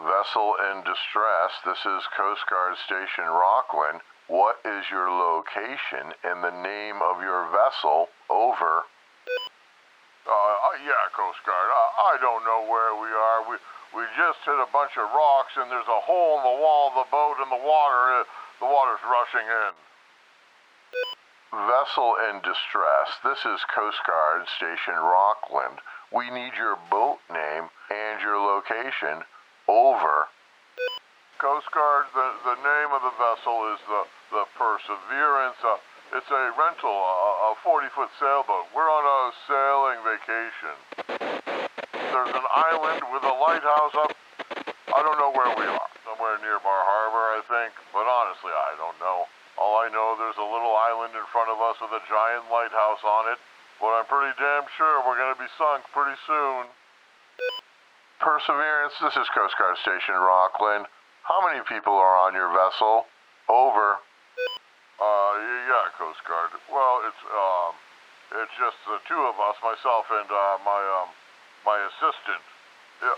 Vessel 0.00 0.56
in 0.72 0.80
distress. 0.80 1.52
This 1.60 1.84
is 1.84 2.00
Coast 2.16 2.40
Guard 2.48 2.72
Station 2.88 3.28
Rockland. 3.28 4.00
What 4.32 4.56
is 4.64 4.88
your 4.88 5.12
location 5.12 6.16
and 6.24 6.40
the 6.40 6.56
name 6.56 7.04
of 7.04 7.20
your 7.20 7.52
vessel? 7.52 8.08
Over. 8.32 8.88
Uh, 10.24 10.32
uh, 10.32 10.76
yeah, 10.88 11.04
Coast 11.12 11.44
Guard. 11.44 11.68
I, 11.68 12.16
I 12.16 12.22
don't 12.22 12.48
know 12.48 12.64
where 12.64 12.96
we 12.96 13.12
are. 13.12 13.44
We 13.44 13.60
we 13.92 14.08
just 14.16 14.40
hit 14.48 14.56
a 14.56 14.72
bunch 14.72 14.96
of 14.96 15.04
rocks, 15.12 15.52
and 15.60 15.68
there's 15.68 15.90
a 15.90 16.00
hole 16.00 16.40
in 16.40 16.48
the 16.48 16.58
wall 16.64 16.88
of 16.88 17.04
the 17.04 17.08
boat, 17.12 17.36
and 17.36 17.52
the 17.52 17.60
water 17.60 18.24
uh, 18.24 18.24
the 18.64 18.70
water's 18.72 19.04
rushing 19.04 19.44
in. 19.44 19.72
Vessel 21.68 22.16
in 22.30 22.40
distress. 22.40 23.20
This 23.20 23.44
is 23.44 23.60
Coast 23.76 24.00
Guard 24.08 24.48
Station 24.56 24.96
Rockland. 24.96 25.76
We 26.08 26.32
need 26.32 26.56
your 26.56 26.80
boat 26.88 27.20
name 27.28 27.68
and 27.92 28.16
your 28.24 28.40
location. 28.40 29.28
Over. 29.70 30.26
Coast 31.38 31.70
Guard. 31.70 32.10
The 32.10 32.26
the 32.42 32.58
name 32.58 32.90
of 32.90 33.06
the 33.06 33.14
vessel 33.14 33.70
is 33.70 33.78
the 33.86 34.02
the 34.34 34.44
Perseverance. 34.58 35.62
Uh, 35.62 35.78
it's 36.10 36.26
a 36.26 36.42
rental, 36.58 36.90
a, 36.90 37.54
a 37.54 37.62
40 37.62 37.86
foot 37.94 38.10
sailboat. 38.18 38.66
We're 38.74 38.90
on 38.90 39.06
a 39.06 39.18
sailing 39.46 40.02
vacation. 40.02 40.74
There's 41.06 42.34
an 42.34 42.48
island 42.50 43.14
with 43.14 43.22
a 43.22 43.30
lighthouse 43.38 43.94
up. 43.94 44.10
I 44.90 45.06
don't 45.06 45.22
know 45.22 45.30
where 45.30 45.54
we 45.54 45.70
are. 45.70 45.90
Somewhere 46.02 46.34
near 46.42 46.58
Bar 46.58 46.82
Harbor, 46.82 47.38
I 47.38 47.40
think. 47.46 47.70
But 47.94 48.10
honestly, 48.10 48.50
I 48.50 48.74
don't 48.74 48.98
know. 48.98 49.30
All 49.54 49.78
I 49.78 49.86
know, 49.86 50.18
there's 50.18 50.42
a 50.42 50.50
little 50.50 50.74
island 50.74 51.14
in 51.14 51.22
front 51.30 51.46
of 51.46 51.62
us 51.62 51.78
with 51.78 51.94
a 51.94 52.02
giant 52.10 52.50
lighthouse 52.50 53.06
on 53.06 53.30
it. 53.30 53.38
But 53.78 53.94
I'm 53.94 54.08
pretty 54.10 54.34
damn 54.34 54.66
sure 54.74 55.06
we're 55.06 55.14
going 55.14 55.30
to 55.30 55.38
be 55.38 55.50
sunk 55.54 55.86
pretty 55.94 56.18
soon. 56.26 56.66
Perseverance, 58.20 58.92
this 59.00 59.16
is 59.16 59.24
Coast 59.32 59.56
Guard 59.56 59.80
Station 59.80 60.12
Rockland. 60.12 60.84
How 61.24 61.40
many 61.40 61.64
people 61.64 61.96
are 61.96 62.20
on 62.28 62.36
your 62.36 62.52
vessel? 62.52 63.08
Over. 63.48 63.96
Uh, 65.00 65.32
yeah, 65.64 65.88
Coast 65.96 66.20
Guard. 66.28 66.52
Well, 66.68 67.00
it's, 67.08 67.22
um, 67.32 67.72
it's 68.44 68.52
just 68.60 68.76
the 68.84 69.00
two 69.08 69.24
of 69.24 69.40
us, 69.40 69.56
myself 69.64 70.04
and, 70.12 70.28
uh, 70.28 70.60
my, 70.68 70.80
um, 71.00 71.08
my 71.64 71.80
assistant. 71.88 72.44
Yeah. 73.00 73.16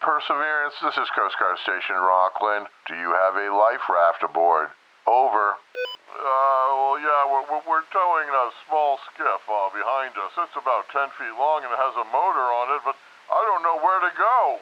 Perseverance, 0.00 0.80
this 0.80 0.96
is 0.96 1.08
Coast 1.12 1.36
Guard 1.36 1.60
Station 1.60 2.00
Rockland. 2.00 2.72
Do 2.88 2.96
you 2.96 3.12
have 3.12 3.36
a 3.36 3.52
life 3.52 3.84
raft 3.84 4.24
aboard? 4.24 4.72
Over. 5.04 5.60
Uh, 5.60 6.68
well, 6.72 6.96
yeah, 7.04 7.28
we're, 7.28 7.44
we're, 7.52 7.64
we're 7.68 7.88
towing 7.92 8.32
a 8.32 8.48
small 8.64 8.96
skiff, 9.12 9.44
uh, 9.44 9.68
behind 9.76 10.16
us. 10.16 10.32
It's 10.40 10.56
about 10.56 10.88
10 10.88 11.04
feet 11.20 11.36
long 11.36 11.68
and 11.68 11.72
it 11.72 11.76
has 11.76 11.92
a 12.00 12.08
motor 12.08 12.48
on 12.48 12.80
it, 12.80 12.80
but 12.80 12.96
I 13.40 13.48
don't 13.48 13.64
know 13.64 13.80
where 13.80 14.04
to 14.04 14.12
go. 14.12 14.60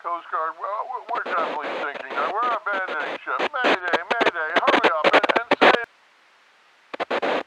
Coast 0.03 0.27
Guard, 0.31 0.53
uh, 0.59 0.65
well, 0.91 1.05
we're- 1.13 1.35
definitely 1.35 1.69
sinking. 1.83 2.17
now. 2.17 2.33
We're 2.33 2.51
abandoning 2.51 3.19
ship. 3.25 3.51
Mayday, 3.65 4.03
mayday, 4.13 4.51
hurry 4.61 4.91
up 4.99 5.09
and, 5.41 5.73
and. 7.23 7.43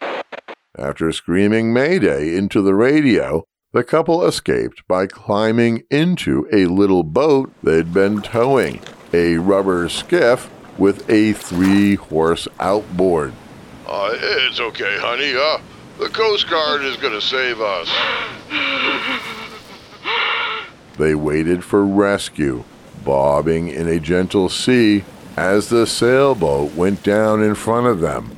After 0.78 1.12
screaming 1.12 1.74
Mayday 1.74 2.36
into 2.36 2.62
the 2.62 2.74
radio, 2.74 3.44
the 3.74 3.84
couple 3.84 4.26
escaped 4.26 4.88
by 4.88 5.08
climbing 5.08 5.84
into 5.92 6.48
a 6.54 6.66
little 6.66 7.04
boat 7.04 7.52
they'd 7.62 7.94
been 7.94 8.22
towing, 8.22 8.80
a 9.14 9.38
rubber 9.38 9.90
skiff 9.90 10.50
with 10.78 11.10
a 11.10 11.34
three 11.34 11.96
horse 11.96 12.48
outboard. 12.60 13.34
Uh, 13.88 14.12
it's 14.14 14.60
okay, 14.60 14.98
honey. 15.00 15.34
Uh, 15.34 15.60
the 15.98 16.10
Coast 16.10 16.50
Guard 16.50 16.84
is 16.84 16.98
going 16.98 17.14
to 17.14 17.22
save 17.22 17.62
us. 17.62 17.90
They 20.98 21.16
waited 21.16 21.64
for 21.64 21.86
rescue, 21.86 22.66
bobbing 23.06 23.70
in 23.70 23.88
a 23.88 24.00
gentle 24.00 24.50
sea 24.50 25.06
as 25.38 25.70
the 25.70 25.88
sailboat 25.88 26.74
went 26.74 27.02
down 27.04 27.42
in 27.42 27.56
front 27.56 27.88
of 27.88 28.02
them. 28.02 28.36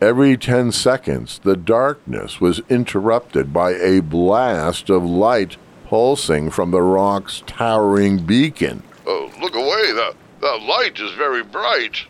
Every 0.00 0.36
10 0.36 0.72
seconds, 0.72 1.38
the 1.44 1.56
darkness 1.56 2.40
was 2.40 2.62
interrupted 2.68 3.52
by 3.52 3.74
a 3.74 4.00
blast 4.00 4.90
of 4.90 5.04
light 5.04 5.56
pulsing 5.86 6.50
from 6.50 6.70
the 6.70 6.82
rock's 6.82 7.44
towering 7.46 8.24
beacon. 8.24 8.82
Oh, 9.06 9.30
look 9.40 9.54
away. 9.54 9.92
That, 9.92 10.14
that 10.40 10.62
light 10.62 10.98
is 10.98 11.12
very 11.12 11.44
bright. 11.44 12.06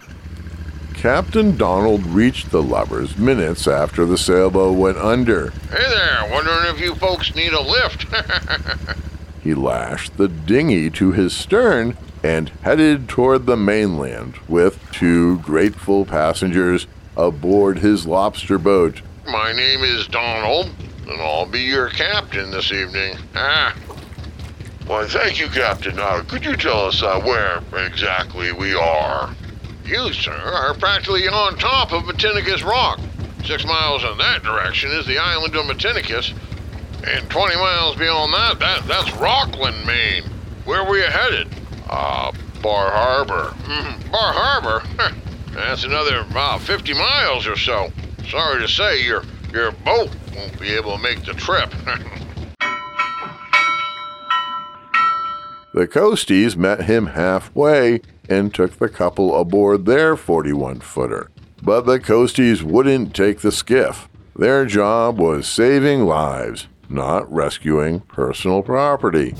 Captain 1.00 1.56
Donald 1.56 2.04
reached 2.04 2.50
the 2.50 2.62
lovers 2.62 3.16
minutes 3.16 3.66
after 3.66 4.04
the 4.04 4.18
sailboat 4.18 4.76
went 4.76 4.98
under. 4.98 5.48
Hey 5.70 5.88
there, 5.88 6.28
wondering 6.30 6.66
if 6.66 6.78
you 6.78 6.94
folks 6.94 7.34
need 7.34 7.54
a 7.54 7.62
lift. 7.62 8.04
He 9.42 9.54
lashed 9.54 10.18
the 10.18 10.28
dinghy 10.28 10.90
to 10.90 11.12
his 11.12 11.34
stern 11.34 11.96
and 12.22 12.50
headed 12.60 13.08
toward 13.08 13.46
the 13.46 13.56
mainland 13.56 14.34
with 14.46 14.78
two 14.92 15.38
grateful 15.38 16.04
passengers 16.04 16.86
aboard 17.16 17.78
his 17.78 18.06
lobster 18.06 18.58
boat. 18.58 19.00
My 19.24 19.52
name 19.52 19.82
is 19.82 20.06
Donald, 20.06 20.68
and 21.08 21.18
I'll 21.22 21.46
be 21.46 21.62
your 21.62 21.88
captain 21.88 22.50
this 22.50 22.70
evening. 22.70 23.16
Ah. 23.34 23.74
Why, 24.86 25.06
thank 25.06 25.38
you, 25.38 25.48
Captain. 25.48 25.98
Uh, 25.98 26.22
could 26.28 26.44
you 26.44 26.56
tell 26.56 26.84
us 26.84 27.02
uh, 27.02 27.18
where 27.20 27.62
exactly 27.86 28.52
we 28.52 28.74
are? 28.74 29.34
You, 29.84 30.12
sir, 30.12 30.32
are 30.32 30.74
practically 30.74 31.26
on 31.28 31.56
top 31.56 31.92
of 31.92 32.04
Matinicus 32.04 32.64
Rock. 32.64 33.00
Six 33.44 33.64
miles 33.64 34.04
in 34.04 34.16
that 34.18 34.42
direction 34.42 34.90
is 34.92 35.06
the 35.06 35.18
island 35.18 35.56
of 35.56 35.64
Matinicus, 35.66 36.32
and 37.06 37.28
20 37.30 37.56
miles 37.56 37.96
beyond 37.96 38.32
that, 38.34 38.58
that 38.60 38.86
that's 38.86 39.10
Rockland, 39.16 39.84
Maine. 39.86 40.24
Where 40.64 40.84
were 40.84 40.98
you 40.98 41.04
headed? 41.04 41.48
Uh, 41.88 42.30
Bar 42.62 42.90
Harbor. 42.92 43.54
Mhm, 43.64 44.10
Bar 44.12 44.32
Harbor? 44.34 44.82
That's 45.54 45.82
another 45.84 46.20
about 46.20 46.60
50 46.60 46.92
miles 46.94 47.46
or 47.46 47.56
so. 47.56 47.90
Sorry 48.28 48.60
to 48.60 48.68
say, 48.68 49.02
your 49.04 49.24
your 49.52 49.72
boat 49.72 50.10
won't 50.36 50.60
be 50.60 50.68
able 50.74 50.96
to 50.96 51.02
make 51.02 51.24
the 51.24 51.32
trip. 51.34 51.74
The 55.72 55.86
Coasties 55.86 56.56
met 56.56 56.82
him 56.82 57.06
halfway 57.06 58.00
and 58.30 58.54
took 58.54 58.78
the 58.78 58.88
couple 58.88 59.38
aboard 59.38 59.84
their 59.84 60.16
41 60.16 60.80
footer. 60.80 61.30
But 61.62 61.82
the 61.82 61.98
Coasties 62.00 62.62
wouldn't 62.62 63.14
take 63.14 63.40
the 63.40 63.52
skiff. 63.52 64.08
Their 64.34 64.64
job 64.64 65.18
was 65.18 65.46
saving 65.46 66.06
lives, 66.06 66.68
not 66.88 67.30
rescuing 67.30 68.00
personal 68.00 68.62
property. 68.62 69.34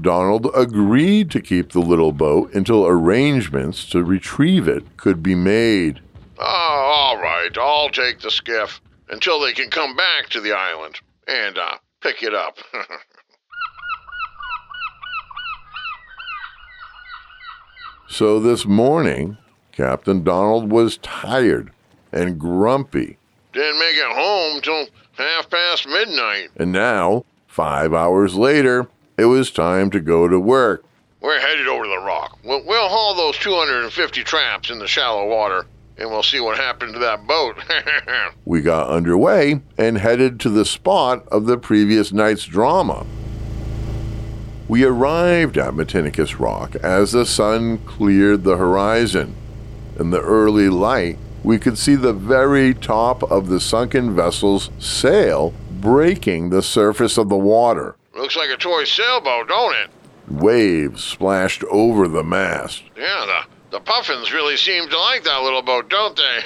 Donald 0.00 0.48
agreed 0.54 1.30
to 1.32 1.40
keep 1.40 1.72
the 1.72 1.80
little 1.80 2.12
boat 2.12 2.54
until 2.54 2.86
arrangements 2.86 3.84
to 3.90 4.04
retrieve 4.04 4.68
it 4.68 4.96
could 4.96 5.22
be 5.22 5.34
made. 5.34 6.00
oh, 6.38 6.42
all 6.42 7.20
right. 7.20 7.50
I'll 7.58 7.90
take 7.90 8.20
the 8.20 8.30
skiff 8.30 8.80
until 9.08 9.40
they 9.40 9.52
can 9.52 9.68
come 9.68 9.96
back 9.96 10.28
to 10.30 10.40
the 10.40 10.52
island 10.52 11.00
and 11.26 11.58
uh, 11.58 11.76
pick 12.00 12.22
it 12.22 12.34
up. 12.34 12.58
So 18.08 18.38
this 18.40 18.66
morning, 18.66 19.36
Captain 19.72 20.22
Donald 20.22 20.70
was 20.70 20.98
tired 20.98 21.70
and 22.12 22.38
grumpy, 22.38 23.18
Didn't 23.52 23.78
make 23.78 23.96
it 23.96 24.06
home 24.16 24.60
till 24.62 24.86
half 25.14 25.50
past 25.50 25.86
midnight. 25.88 26.48
and 26.56 26.72
now, 26.72 27.24
five 27.46 27.92
hours 27.92 28.34
later, 28.34 28.88
it 29.18 29.24
was 29.26 29.50
time 29.50 29.90
to 29.90 30.00
go 30.00 30.28
to 30.28 30.38
work. 30.38 30.84
We're 31.20 31.40
headed 31.40 31.66
over 31.66 31.84
to 31.84 31.90
the 31.90 32.04
rock. 32.06 32.38
We'll, 32.44 32.64
we'll 32.64 32.88
haul 32.88 33.14
those 33.14 33.36
250 33.38 34.22
traps 34.22 34.70
in 34.70 34.78
the 34.78 34.86
shallow 34.86 35.26
water, 35.28 35.66
and 35.98 36.08
we'll 36.10 36.22
see 36.22 36.40
what 36.40 36.56
happened 36.56 36.92
to 36.94 37.00
that 37.00 37.26
boat. 37.26 37.56
We 38.44 38.60
got 38.60 38.88
underway 38.90 39.60
and 39.76 39.98
headed 39.98 40.38
to 40.40 40.50
the 40.50 40.64
spot 40.64 41.26
of 41.28 41.46
the 41.46 41.58
previous 41.58 42.12
night's 42.12 42.44
drama. 42.44 43.04
We 44.68 44.82
arrived 44.82 45.58
at 45.58 45.74
Matinicus 45.74 46.40
Rock 46.40 46.74
as 46.76 47.12
the 47.12 47.24
sun 47.24 47.78
cleared 47.78 48.42
the 48.42 48.56
horizon. 48.56 49.36
In 49.96 50.10
the 50.10 50.20
early 50.20 50.68
light, 50.68 51.18
we 51.44 51.58
could 51.58 51.78
see 51.78 51.94
the 51.94 52.12
very 52.12 52.74
top 52.74 53.22
of 53.30 53.48
the 53.48 53.60
sunken 53.60 54.16
vessel's 54.16 54.70
sail 54.80 55.54
breaking 55.70 56.50
the 56.50 56.62
surface 56.62 57.16
of 57.16 57.28
the 57.28 57.36
water. 57.36 57.94
Looks 58.16 58.36
like 58.36 58.50
a 58.50 58.56
toy 58.56 58.82
sailboat, 58.82 59.46
don't 59.46 59.76
it? 59.76 59.90
Waves 60.28 61.04
splashed 61.04 61.62
over 61.70 62.08
the 62.08 62.24
mast. 62.24 62.82
Yeah, 62.96 63.44
the, 63.70 63.76
the 63.76 63.80
puffins 63.80 64.32
really 64.32 64.56
seem 64.56 64.88
to 64.88 64.98
like 64.98 65.22
that 65.22 65.42
little 65.44 65.62
boat, 65.62 65.88
don't 65.88 66.16
they? 66.16 66.40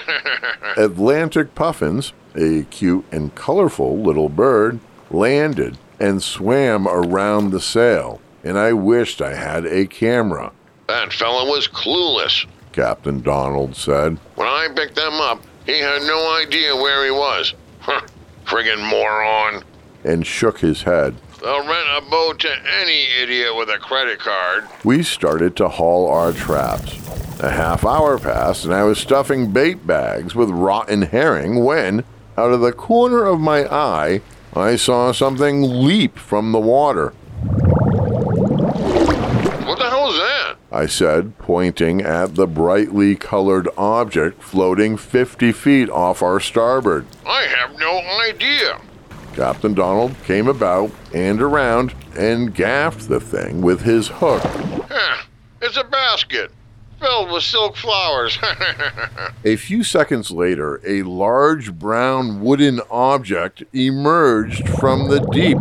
Atlantic 0.83 1.55
puffins, 1.55 2.13
a 2.35 2.65
cute 2.65 3.07
and 3.11 3.35
colorful 3.35 3.99
little 3.99 4.29
bird, 4.29 4.79
landed 5.11 5.79
and 6.01 6.23
swam 6.23 6.89
around 6.89 7.51
the 7.51 7.61
sail, 7.61 8.21
and 8.43 8.59
I 8.59 8.73
wished 8.73 9.21
I 9.21 9.35
had 9.35 9.67
a 9.67 9.87
camera, 9.87 10.53
that 10.89 11.13
fella 11.13 11.49
was 11.49 11.69
clueless. 11.69 12.47
Captain 12.73 13.21
Donald 13.21 13.77
said. 13.77 14.19
When 14.35 14.49
I 14.49 14.67
picked 14.75 14.97
them 14.97 15.15
up, 15.15 15.41
he 15.65 15.79
had 15.79 16.03
no 16.03 16.37
idea 16.41 16.75
where 16.75 17.05
he 17.05 17.13
was. 17.13 17.55
Huh, 17.79 18.01
Friggin' 18.45 18.83
moron. 18.91 19.63
and 20.03 20.27
shook 20.27 20.59
his 20.59 20.83
head. 20.83 21.15
They'll 21.41 21.67
rent 21.67 21.89
a 21.97 22.11
boat 22.11 22.41
to 22.41 22.51
any 22.81 23.07
idiot 23.23 23.57
with 23.57 23.69
a 23.69 23.79
credit 23.79 24.19
card. 24.19 24.65
We 24.83 25.05
started 25.05 25.57
to 25.57 25.69
haul 25.69 26.09
our 26.09 26.33
traps. 26.33 26.99
A 27.41 27.51
half 27.51 27.85
hour 27.85 28.19
passed, 28.19 28.65
and 28.65 28.75
I 28.75 28.83
was 28.83 28.99
stuffing 28.99 29.53
bait 29.53 29.87
bags 29.87 30.35
with 30.35 30.51
rotten 30.51 31.03
herring 31.03 31.65
when, 31.65 32.05
out 32.37 32.53
of 32.53 32.61
the 32.61 32.73
corner 32.73 33.25
of 33.27 33.39
my 33.41 33.65
eye, 33.67 34.23
I 34.55 34.75
saw 34.77 35.13
something 35.13 35.63
leap 35.85 36.19
from 36.19 36.51
the 36.51 36.59
water. 36.59 37.11
What 39.67 39.79
the 39.79 39.89
hell 39.89 40.11
is 40.11 40.19
that? 40.19 40.57
I 40.73 40.87
said, 40.87 41.39
pointing 41.39 42.03
at 42.03 42.35
the 42.35 42.49
brightly 42.49 43.15
colored 43.15 43.69
object 43.79 44.43
floating 44.43 44.97
50 44.97 45.53
feet 45.53 45.89
off 45.91 46.23
our 46.23 46.41
starboard. 46.41 47.07
I 47.25 47.43
have 47.43 47.79
no 47.79 48.01
idea. 48.29 48.81
Captain 49.35 49.75
Donald 49.75 50.17
came 50.25 50.49
about 50.49 50.91
and 51.15 51.41
around 51.41 51.95
and 52.17 52.53
gaffed 52.53 53.09
the 53.09 53.21
thing 53.21 53.63
with 53.63 53.83
his 53.83 54.09
hook. 54.09 54.43
Huh, 54.43 55.23
it's 55.63 55.77
a 55.77 55.85
basket 55.85 56.51
filled 57.01 57.31
with 57.33 57.43
silk 57.43 57.77
flowers. 57.77 58.39
A 59.45 59.57
few 59.57 59.83
seconds 59.83 60.31
later, 60.31 60.81
a 60.87 61.03
large 61.03 61.73
brown 61.79 62.41
wooden 62.41 62.81
object 62.91 63.63
emerged 63.73 64.69
from 64.79 65.09
the 65.09 65.21
deep 65.33 65.59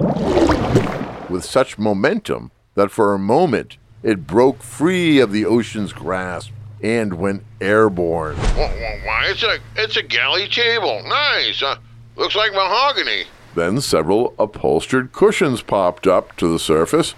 with 1.29 1.45
such 1.45 1.77
momentum 1.77 2.51
that 2.75 2.91
for 2.91 3.13
a 3.13 3.19
moment 3.19 3.77
it 4.03 4.27
broke 4.27 4.61
free 4.63 5.19
of 5.19 5.31
the 5.31 5.45
ocean's 5.45 5.93
grasp 5.93 6.51
and 6.81 7.13
went 7.15 7.43
airborne. 7.59 8.35
Wh- 8.37 8.55
wh- 8.55 9.05
Why, 9.05 9.25
it's 9.27 9.43
a 9.43 9.57
it's 9.75 9.97
a 9.97 10.03
galley 10.03 10.47
table. 10.47 11.01
Nice. 11.05 11.61
Uh, 11.61 11.75
looks 12.15 12.35
like 12.35 12.53
mahogany. 12.53 13.25
Then 13.55 13.81
several 13.81 14.33
upholstered 14.39 15.11
cushions 15.11 15.61
popped 15.61 16.07
up 16.07 16.35
to 16.37 16.47
the 16.47 16.59
surface, 16.59 17.13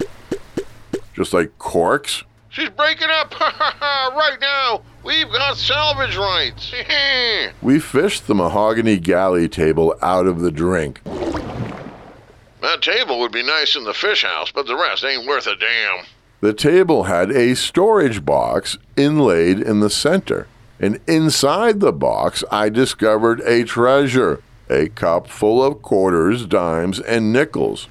just 1.14 1.34
like 1.34 1.58
corks. 1.60 2.24
She's 2.52 2.70
breaking 2.70 3.08
up 3.10 3.34
right 3.40 4.38
now. 4.40 4.82
We've 5.04 5.32
got 5.32 5.58
salvage 5.58 6.16
rights. 6.18 6.74
We 7.62 7.80
fished 7.80 8.28
the 8.28 8.36
mahogany 8.36 8.98
galley 8.98 9.48
table 9.48 9.96
out 10.02 10.28
of 10.28 10.42
the 10.42 10.52
drink. 10.52 11.02
that 11.04 12.82
table 12.82 13.20
would 13.20 13.32
be 13.32 13.44
nice 13.44 13.76
in 13.76 13.84
the 13.84 13.94
fish 13.94 14.24
house, 14.24 14.52
but 14.52 14.68
the 14.68 14.76
rest 14.76 15.04
ain't 15.04 15.28
worth 15.28 15.48
a 15.48 15.56
damn. 15.56 16.06
The 16.42 16.54
table 16.54 17.04
had 17.04 17.32
a 17.32 17.56
storage 17.56 18.26
box 18.26 18.78
inlaid 18.98 19.60
in 19.60 19.80
the 19.80 19.90
center, 19.90 20.48
and 20.80 21.00
inside 21.08 21.80
the 21.80 21.94
box 21.94 22.44
I 22.52 22.70
discovered 22.70 23.40
a 23.42 23.64
treasure 23.64 24.42
a 24.70 24.88
cup 24.90 25.28
full 25.28 25.64
of 25.64 25.82
quarters, 25.82 26.46
dimes, 26.46 27.00
and 27.00 27.32
nickels. 27.34 27.88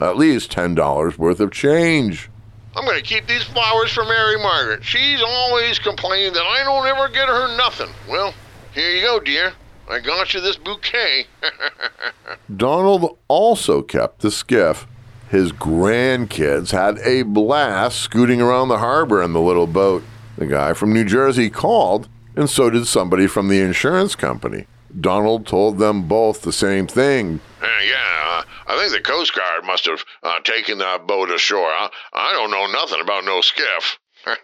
At 0.00 0.16
least 0.16 0.50
$10 0.50 1.18
worth 1.18 1.40
of 1.40 1.52
change. 1.52 2.30
I'm 2.74 2.86
gonna 2.86 3.02
keep 3.02 3.26
these 3.26 3.42
flowers 3.42 3.92
for 3.92 4.04
Mary 4.04 4.38
Margaret. 4.38 4.82
She's 4.84 5.22
always 5.22 5.78
complaining 5.78 6.32
that 6.32 6.44
I 6.44 6.64
don't 6.64 6.86
ever 6.86 7.08
get 7.08 7.28
her 7.28 7.56
nothing. 7.56 7.90
Well, 8.08 8.32
here 8.72 8.90
you 8.90 9.02
go, 9.02 9.20
dear. 9.20 9.52
I 9.90 10.00
got 10.00 10.32
you 10.32 10.40
this 10.40 10.56
bouquet. 10.56 11.26
Donald 12.56 13.18
also 13.28 13.82
kept 13.82 14.20
the 14.20 14.30
skiff. 14.30 14.86
His 15.28 15.52
grandkids 15.52 16.70
had 16.70 16.98
a 16.98 17.22
blast 17.22 17.98
scooting 17.98 18.40
around 18.40 18.68
the 18.68 18.78
harbor 18.78 19.22
in 19.22 19.32
the 19.32 19.40
little 19.40 19.66
boat. 19.66 20.02
The 20.38 20.46
guy 20.46 20.72
from 20.72 20.94
New 20.94 21.04
Jersey 21.04 21.50
called, 21.50 22.08
and 22.36 22.48
so 22.48 22.70
did 22.70 22.86
somebody 22.86 23.26
from 23.26 23.48
the 23.48 23.60
insurance 23.60 24.14
company. 24.14 24.66
Donald 24.98 25.46
told 25.46 25.78
them 25.78 26.06
both 26.08 26.42
the 26.42 26.52
same 26.52 26.86
thing. 26.86 27.40
Uh, 27.62 27.66
yeah, 27.86 28.40
uh, 28.40 28.42
I 28.66 28.78
think 28.78 28.92
the 28.92 29.10
Coast 29.10 29.34
Guard 29.34 29.64
must 29.64 29.86
have 29.86 30.04
uh, 30.22 30.40
taken 30.40 30.78
that 30.78 31.06
boat 31.06 31.30
ashore. 31.30 31.68
I, 31.68 31.90
I 32.12 32.32
don't 32.32 32.50
know 32.50 32.66
nothing 32.66 33.00
about 33.00 33.24
no 33.24 33.40
skiff. 33.40 33.98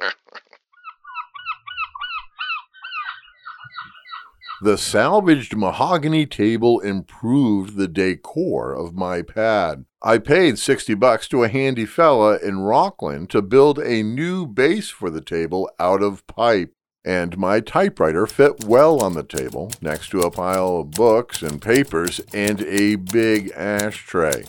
The 4.61 4.77
salvaged 4.77 5.57
mahogany 5.57 6.27
table 6.27 6.81
improved 6.81 7.77
the 7.77 7.87
decor 7.87 8.75
of 8.75 8.93
my 8.93 9.23
pad. 9.23 9.85
I 10.03 10.19
paid 10.19 10.59
60 10.59 10.95
bucks 10.95 11.29
to 11.29 11.45
a 11.45 11.49
handy 11.49 11.87
fella 11.87 12.39
in 12.39 12.59
Rockland 12.59 13.31
to 13.31 13.41
build 13.41 13.79
a 13.79 14.03
new 14.03 14.47
base 14.47 14.91
for 14.91 15.11
the 15.11 15.21
table 15.21 15.71
out 15.79 16.03
of 16.03 16.27
pipe, 16.27 16.75
and 17.09 17.39
my 17.39 17.59
typewriter 17.59 18.27
fit 18.27 18.65
well 18.65 19.03
on 19.03 19.15
the 19.15 19.23
table 19.23 19.73
next 19.81 20.11
to 20.11 20.21
a 20.21 20.31
pile 20.31 20.81
of 20.81 20.91
books 20.91 21.41
and 21.41 21.63
papers 21.63 22.21
and 22.35 22.61
a 22.65 22.97
big 22.97 23.51
ashtray. 23.53 24.45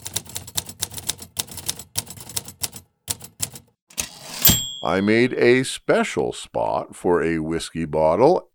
I 4.83 4.99
made 4.99 5.33
a 5.35 5.63
special 5.63 6.33
spot 6.33 6.97
for 6.97 7.23
a 7.23 7.39
whiskey 7.39 7.85
bottle 7.85 8.49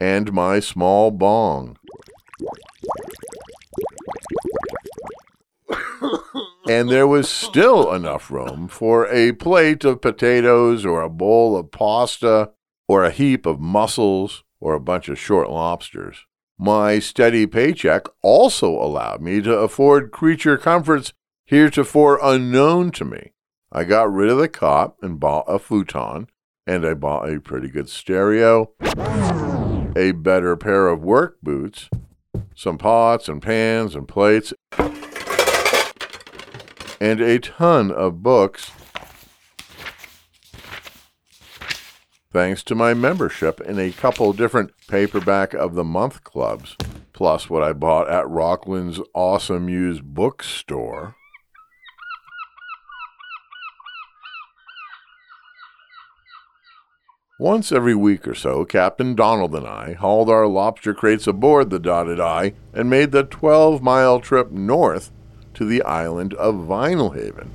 and 0.00 0.32
my 0.32 0.58
small 0.58 1.12
bong. 1.12 1.76
and 6.70 6.88
there 6.88 7.06
was 7.08 7.28
still 7.28 7.92
enough 7.92 8.30
room 8.30 8.68
for 8.68 9.08
a 9.08 9.32
plate 9.32 9.84
of 9.84 10.00
potatoes 10.00 10.86
or 10.86 11.02
a 11.02 11.10
bowl 11.10 11.56
of 11.56 11.72
pasta 11.72 12.50
or 12.86 13.02
a 13.02 13.10
heap 13.10 13.44
of 13.44 13.58
mussels 13.58 14.44
or 14.60 14.74
a 14.74 14.80
bunch 14.80 15.08
of 15.08 15.18
short 15.18 15.50
lobsters. 15.50 16.26
My 16.56 17.00
steady 17.00 17.44
paycheck 17.44 18.06
also 18.22 18.70
allowed 18.70 19.20
me 19.20 19.40
to 19.42 19.52
afford 19.52 20.12
creature 20.12 20.56
comforts 20.56 21.12
heretofore 21.44 22.20
unknown 22.22 22.92
to 22.92 23.04
me. 23.04 23.32
I 23.72 23.82
got 23.82 24.12
rid 24.12 24.30
of 24.30 24.38
the 24.38 24.48
cot 24.48 24.94
and 25.02 25.18
bought 25.18 25.46
a 25.48 25.58
futon, 25.58 26.28
and 26.68 26.86
I 26.86 26.94
bought 26.94 27.28
a 27.28 27.40
pretty 27.40 27.66
good 27.66 27.88
stereo 27.88 28.70
a 29.96 30.12
better 30.12 30.56
pair 30.56 30.86
of 30.86 31.02
work 31.02 31.38
boots, 31.42 31.90
some 32.54 32.78
pots 32.78 33.28
and 33.28 33.42
pans 33.42 33.96
and 33.96 34.06
plates, 34.06 34.54
and 37.00 37.20
a 37.20 37.38
ton 37.38 37.90
of 37.90 38.22
books. 38.22 38.70
Thanks 42.32 42.62
to 42.64 42.74
my 42.74 42.94
membership 42.94 43.60
in 43.60 43.80
a 43.80 43.90
couple 43.90 44.32
different 44.32 44.70
paperback 44.86 45.52
of 45.54 45.74
the 45.74 45.82
month 45.82 46.22
clubs, 46.22 46.76
plus 47.12 47.50
what 47.50 47.62
I 47.62 47.72
bought 47.72 48.08
at 48.08 48.28
Rockland's 48.28 49.00
awesome 49.14 49.68
used 49.68 50.04
bookstore. 50.04 51.16
Once 57.40 57.72
every 57.72 57.94
week 57.94 58.28
or 58.28 58.34
so, 58.34 58.66
Captain 58.66 59.14
Donald 59.14 59.54
and 59.54 59.66
I 59.66 59.94
hauled 59.94 60.28
our 60.28 60.46
lobster 60.46 60.92
crates 60.92 61.26
aboard 61.26 61.70
the 61.70 61.78
Dotted 61.78 62.20
Eye 62.20 62.52
and 62.74 62.90
made 62.90 63.12
the 63.12 63.24
12 63.24 63.82
mile 63.82 64.20
trip 64.20 64.52
north 64.52 65.10
to 65.54 65.64
the 65.64 65.82
island 65.82 66.34
of 66.34 66.54
Vinalhaven, 66.54 67.48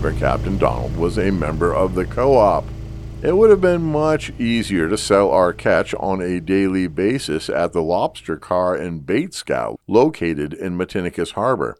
where 0.00 0.12
Captain 0.12 0.58
Donald 0.58 0.96
was 0.96 1.18
a 1.18 1.30
member 1.30 1.74
of 1.74 1.94
the 1.94 2.04
co 2.04 2.36
op. 2.36 2.64
It 3.22 3.36
would 3.36 3.50
have 3.50 3.60
been 3.60 3.82
much 3.82 4.30
easier 4.38 4.88
to 4.88 4.98
sell 4.98 5.30
our 5.30 5.52
catch 5.52 5.94
on 5.94 6.20
a 6.20 6.40
daily 6.40 6.86
basis 6.86 7.48
at 7.48 7.72
the 7.72 7.82
lobster 7.82 8.36
car 8.36 8.74
and 8.74 9.06
bait 9.06 9.34
scow 9.34 9.76
located 9.86 10.52
in 10.52 10.76
Matinicus 10.76 11.32
Harbor. 11.32 11.78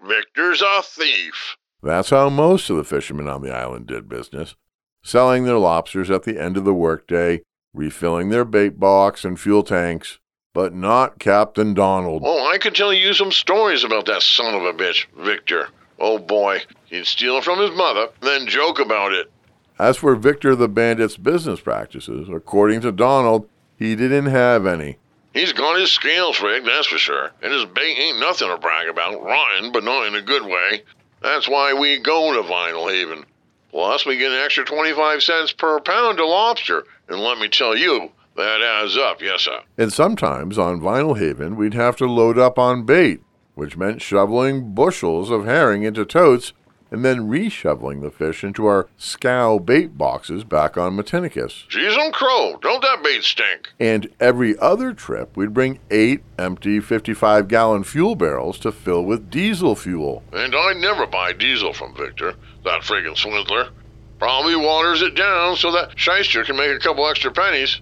Victor's 0.00 0.60
a 0.60 0.82
thief. 0.82 1.56
That's 1.82 2.10
how 2.10 2.28
most 2.28 2.68
of 2.68 2.76
the 2.76 2.84
fishermen 2.84 3.28
on 3.28 3.42
the 3.42 3.54
island 3.54 3.86
did 3.86 4.08
business 4.08 4.56
selling 5.02 5.44
their 5.44 5.58
lobsters 5.58 6.10
at 6.10 6.22
the 6.22 6.40
end 6.40 6.56
of 6.56 6.64
the 6.64 6.74
workday, 6.74 7.42
refilling 7.74 8.28
their 8.28 8.44
bait 8.44 8.78
box 8.78 9.24
and 9.24 9.38
fuel 9.38 9.62
tanks, 9.62 10.18
but 10.52 10.74
not 10.74 11.18
Captain 11.18 11.74
Donald. 11.74 12.22
Oh, 12.24 12.50
I 12.52 12.58
could 12.58 12.74
tell 12.74 12.92
you 12.92 13.14
some 13.14 13.32
stories 13.32 13.84
about 13.84 14.06
that 14.06 14.22
son 14.22 14.54
of 14.54 14.62
a 14.62 14.72
bitch, 14.72 15.06
Victor. 15.18 15.68
Oh 15.98 16.18
boy, 16.18 16.62
he'd 16.86 17.06
steal 17.06 17.40
from 17.40 17.58
his 17.58 17.70
mother, 17.70 18.08
then 18.20 18.46
joke 18.46 18.78
about 18.78 19.12
it. 19.12 19.30
As 19.78 19.96
for 19.96 20.14
Victor 20.14 20.54
the 20.54 20.68
Bandit's 20.68 21.16
business 21.16 21.60
practices, 21.60 22.28
according 22.28 22.82
to 22.82 22.92
Donald, 22.92 23.48
he 23.78 23.96
didn't 23.96 24.26
have 24.26 24.66
any. 24.66 24.98
He's 25.32 25.52
got 25.52 25.80
his 25.80 25.90
scales 25.90 26.40
rigged, 26.42 26.66
that's 26.66 26.86
for 26.86 26.98
sure, 26.98 27.30
and 27.42 27.52
his 27.52 27.64
bait 27.64 27.98
ain't 27.98 28.20
nothing 28.20 28.48
to 28.48 28.58
brag 28.58 28.88
about, 28.88 29.22
rotten, 29.22 29.72
but 29.72 29.84
not 29.84 30.06
in 30.06 30.14
a 30.14 30.22
good 30.22 30.44
way. 30.44 30.82
That's 31.22 31.48
why 31.48 31.72
we 31.72 31.98
go 31.98 32.34
to 32.34 32.46
Vinalhaven. 32.46 33.24
Plus, 33.70 34.04
we 34.04 34.18
get 34.18 34.32
an 34.32 34.38
extra 34.38 34.64
25 34.64 35.22
cents 35.22 35.52
per 35.52 35.80
pound 35.80 36.20
of 36.20 36.26
lobster. 36.26 36.84
And 37.08 37.20
let 37.20 37.38
me 37.38 37.48
tell 37.48 37.74
you, 37.74 38.10
that 38.36 38.62
adds 38.62 38.96
up, 38.96 39.20
yes, 39.20 39.42
sir. 39.42 39.60
And 39.78 39.92
sometimes 39.92 40.58
on 40.58 40.80
Vinalhaven, 40.80 41.56
we'd 41.56 41.74
have 41.74 41.96
to 41.96 42.06
load 42.06 42.38
up 42.38 42.58
on 42.58 42.84
bait, 42.84 43.20
which 43.54 43.76
meant 43.76 44.02
shoveling 44.02 44.74
bushels 44.74 45.30
of 45.30 45.44
herring 45.44 45.82
into 45.82 46.04
totes 46.04 46.52
and 46.92 47.02
then 47.02 47.26
reshoveling 47.26 48.02
the 48.02 48.10
fish 48.10 48.44
into 48.44 48.66
our 48.66 48.86
scow 48.98 49.58
bait 49.58 49.96
boxes 49.96 50.44
back 50.44 50.76
on 50.76 50.94
Matinicus. 50.94 51.66
Jeez 51.68 51.96
on 51.96 52.12
crow, 52.12 52.58
don't 52.60 52.82
that 52.82 53.02
bait 53.02 53.24
stink? 53.24 53.72
And 53.80 54.10
every 54.20 54.58
other 54.58 54.92
trip, 54.92 55.34
we'd 55.34 55.54
bring 55.54 55.78
eight 55.90 56.22
empty 56.38 56.80
55 56.80 57.48
gallon 57.48 57.82
fuel 57.82 58.14
barrels 58.14 58.58
to 58.58 58.70
fill 58.70 59.04
with 59.04 59.30
diesel 59.30 59.74
fuel. 59.74 60.22
And 60.34 60.54
I'd 60.54 60.76
never 60.76 61.06
buy 61.06 61.32
diesel 61.32 61.72
from 61.72 61.94
Victor, 61.94 62.34
that 62.64 62.82
friggin' 62.82 63.16
swindler. 63.16 63.70
Probably 64.18 64.54
waters 64.54 65.00
it 65.00 65.16
down 65.16 65.56
so 65.56 65.72
that 65.72 65.98
shyster 65.98 66.44
can 66.44 66.56
make 66.56 66.70
a 66.70 66.78
couple 66.78 67.08
extra 67.08 67.32
pennies. 67.32 67.80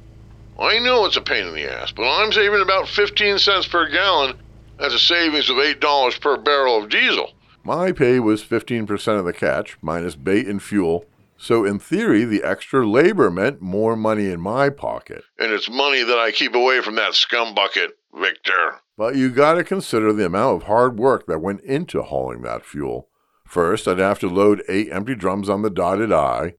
I 0.60 0.78
know 0.78 1.06
it's 1.06 1.16
a 1.16 1.22
pain 1.22 1.46
in 1.46 1.54
the 1.54 1.72
ass, 1.72 1.90
but 1.90 2.02
I'm 2.02 2.30
saving 2.32 2.60
about 2.60 2.86
15 2.86 3.38
cents 3.38 3.66
per 3.66 3.88
gallon. 3.88 4.38
That's 4.78 4.92
a 4.92 4.98
savings 4.98 5.48
of 5.48 5.56
$8 5.56 6.20
per 6.20 6.36
barrel 6.36 6.82
of 6.82 6.90
diesel. 6.90 7.32
My 7.64 7.92
pay 7.92 8.20
was 8.20 8.44
15% 8.44 9.18
of 9.18 9.24
the 9.24 9.32
catch, 9.32 9.78
minus 9.80 10.16
bait 10.16 10.46
and 10.46 10.62
fuel, 10.62 11.06
so 11.38 11.64
in 11.64 11.78
theory, 11.78 12.26
the 12.26 12.42
extra 12.42 12.86
labor 12.86 13.30
meant 13.30 13.62
more 13.62 13.96
money 13.96 14.30
in 14.30 14.42
my 14.42 14.68
pocket. 14.68 15.24
And 15.38 15.50
it's 15.50 15.70
money 15.70 16.02
that 16.02 16.18
I 16.18 16.30
keep 16.30 16.54
away 16.54 16.82
from 16.82 16.96
that 16.96 17.14
scum 17.14 17.54
bucket, 17.54 17.92
Victor. 18.14 18.80
But 18.98 19.16
you 19.16 19.30
gotta 19.30 19.64
consider 19.64 20.12
the 20.12 20.26
amount 20.26 20.56
of 20.56 20.62
hard 20.64 20.98
work 20.98 21.26
that 21.26 21.40
went 21.40 21.62
into 21.62 22.02
hauling 22.02 22.42
that 22.42 22.66
fuel. 22.66 23.08
First, 23.46 23.88
I'd 23.88 23.98
have 23.98 24.18
to 24.18 24.28
load 24.28 24.62
eight 24.68 24.88
empty 24.92 25.14
drums 25.14 25.48
on 25.48 25.62
the 25.62 25.70
dotted 25.70 26.12
eye, 26.12 26.56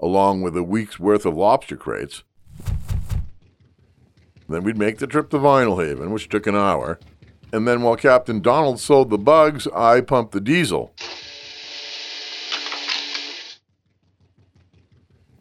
along 0.00 0.42
with 0.42 0.56
a 0.56 0.64
week's 0.64 0.98
worth 0.98 1.24
of 1.24 1.36
lobster 1.36 1.76
crates. 1.76 2.24
Then 4.48 4.64
we'd 4.64 4.78
make 4.78 4.98
the 4.98 5.06
trip 5.06 5.30
to 5.30 5.38
Vinalhaven, 5.38 6.10
which 6.10 6.28
took 6.28 6.46
an 6.46 6.56
hour, 6.56 6.98
and 7.52 7.66
then 7.66 7.82
while 7.82 7.96
Captain 7.96 8.40
Donald 8.40 8.80
sold 8.80 9.10
the 9.10 9.18
bugs, 9.18 9.66
I 9.68 10.00
pumped 10.00 10.32
the 10.32 10.40
diesel. 10.40 10.94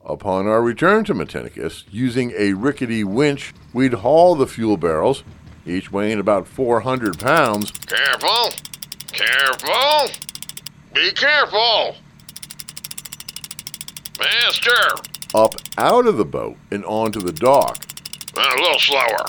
Upon 0.06 0.48
our 0.48 0.62
return 0.62 1.04
to 1.06 1.14
Matinicus, 1.14 1.84
using 1.92 2.34
a 2.38 2.54
rickety 2.54 3.04
winch, 3.04 3.54
we'd 3.74 3.94
haul 3.94 4.36
the 4.36 4.48
fuel 4.48 4.78
barrels, 4.78 5.24
each 5.66 5.92
weighing 5.92 6.20
about 6.20 6.48
400 6.48 7.20
pounds. 7.20 7.72
Careful! 7.72 8.52
Careful! 9.12 10.10
Be 10.94 11.12
careful! 11.12 11.98
Master! 14.20 15.02
Up 15.36 15.56
out 15.78 16.08
of 16.08 16.18
the 16.18 16.26
boat 16.26 16.56
and 16.72 16.86
onto 16.86 17.20
the 17.20 17.34
dock. 17.34 17.87
A 18.46 18.62
little 18.62 18.80
slower. 18.80 19.26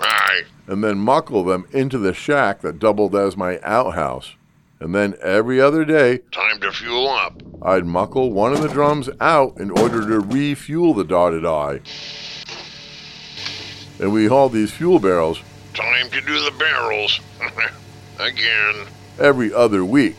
Aye 0.00 0.42
and 0.68 0.84
then 0.84 0.98
muckle 0.98 1.42
them 1.42 1.66
into 1.72 1.98
the 1.98 2.12
shack 2.12 2.60
that 2.60 2.78
doubled 2.78 3.16
as 3.16 3.36
my 3.36 3.58
outhouse. 3.62 4.34
And 4.80 4.94
then 4.94 5.16
every 5.22 5.60
other 5.60 5.84
day, 5.84 6.18
time 6.30 6.60
to 6.60 6.70
fuel 6.70 7.08
up. 7.08 7.42
I'd 7.62 7.86
muckle 7.86 8.32
one 8.32 8.52
of 8.52 8.62
the 8.62 8.68
drums 8.68 9.08
out 9.18 9.58
in 9.58 9.70
order 9.70 10.06
to 10.06 10.20
refuel 10.20 10.94
the 10.94 11.04
dotted 11.04 11.44
eye. 11.44 11.80
And 13.98 14.12
we 14.12 14.26
hauled 14.26 14.52
these 14.52 14.70
fuel 14.70 15.00
barrels. 15.00 15.40
Time 15.74 16.08
to 16.10 16.20
do 16.20 16.44
the 16.44 16.54
barrels. 16.56 17.18
Again. 18.20 18.86
Every 19.18 19.52
other 19.52 19.84
week. 19.84 20.16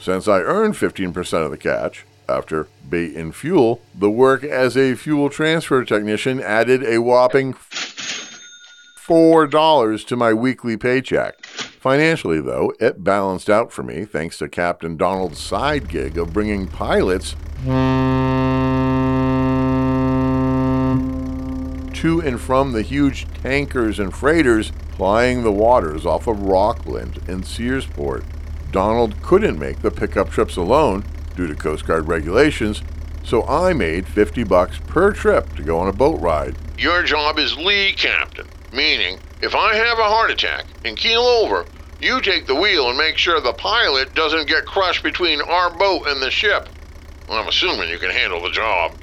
Since 0.00 0.28
I 0.28 0.38
earned 0.40 0.74
15% 0.74 1.44
of 1.44 1.50
the 1.50 1.58
catch, 1.58 2.06
after 2.28 2.68
bait 2.88 3.16
and 3.16 3.34
fuel, 3.34 3.80
the 3.94 4.10
work 4.10 4.44
as 4.44 4.76
a 4.76 4.94
fuel 4.94 5.30
transfer 5.30 5.84
technician 5.84 6.40
added 6.40 6.84
a 6.84 6.98
whopping 6.98 7.54
$4 7.54 10.06
to 10.06 10.16
my 10.16 10.34
weekly 10.34 10.76
paycheck. 10.76 11.44
Financially, 11.46 12.40
though, 12.40 12.72
it 12.78 13.02
balanced 13.02 13.48
out 13.48 13.72
for 13.72 13.82
me 13.82 14.04
thanks 14.04 14.38
to 14.38 14.48
Captain 14.48 14.96
Donald's 14.96 15.38
side 15.38 15.88
gig 15.88 16.18
of 16.18 16.32
bringing 16.32 16.66
pilots 16.66 17.36
to 21.94 22.20
and 22.20 22.40
from 22.40 22.72
the 22.72 22.82
huge 22.82 23.26
tankers 23.42 23.98
and 23.98 24.14
freighters 24.14 24.72
plying 24.92 25.42
the 25.42 25.52
waters 25.52 26.04
off 26.04 26.26
of 26.26 26.42
Rockland 26.42 27.16
and 27.28 27.44
Searsport. 27.44 28.24
Donald 28.70 29.22
couldn't 29.22 29.58
make 29.58 29.80
the 29.80 29.90
pickup 29.90 30.30
trips 30.30 30.56
alone 30.56 31.04
due 31.38 31.46
to 31.46 31.54
Coast 31.54 31.86
Guard 31.86 32.08
regulations, 32.08 32.82
So 33.22 33.46
I 33.46 33.72
made 33.72 34.08
50 34.08 34.42
bucks 34.44 34.78
per 34.86 35.12
trip 35.12 35.54
to 35.54 35.62
go 35.62 35.78
on 35.78 35.88
a 35.88 35.92
boat 35.92 36.20
ride. 36.20 36.56
Your 36.78 37.02
job 37.02 37.38
is 37.38 37.56
lead 37.56 37.96
captain, 37.96 38.48
meaning 38.72 39.20
if 39.40 39.54
I 39.54 39.74
have 39.74 39.98
a 39.98 40.02
heart 40.02 40.30
attack 40.30 40.64
and 40.84 40.96
keel 40.96 41.20
over, 41.20 41.64
you 42.00 42.20
take 42.22 42.46
the 42.46 42.54
wheel 42.54 42.88
and 42.88 42.98
make 42.98 43.18
sure 43.18 43.40
the 43.40 43.52
pilot 43.52 44.14
doesn't 44.14 44.48
get 44.48 44.66
crushed 44.66 45.02
between 45.04 45.40
our 45.42 45.70
boat 45.76 46.08
and 46.08 46.20
the 46.20 46.30
ship. 46.30 46.68
Well, 47.28 47.38
I'm 47.38 47.48
assuming 47.48 47.90
you 47.90 47.98
can 47.98 48.10
handle 48.10 48.40
the 48.40 48.50
job. 48.50 48.96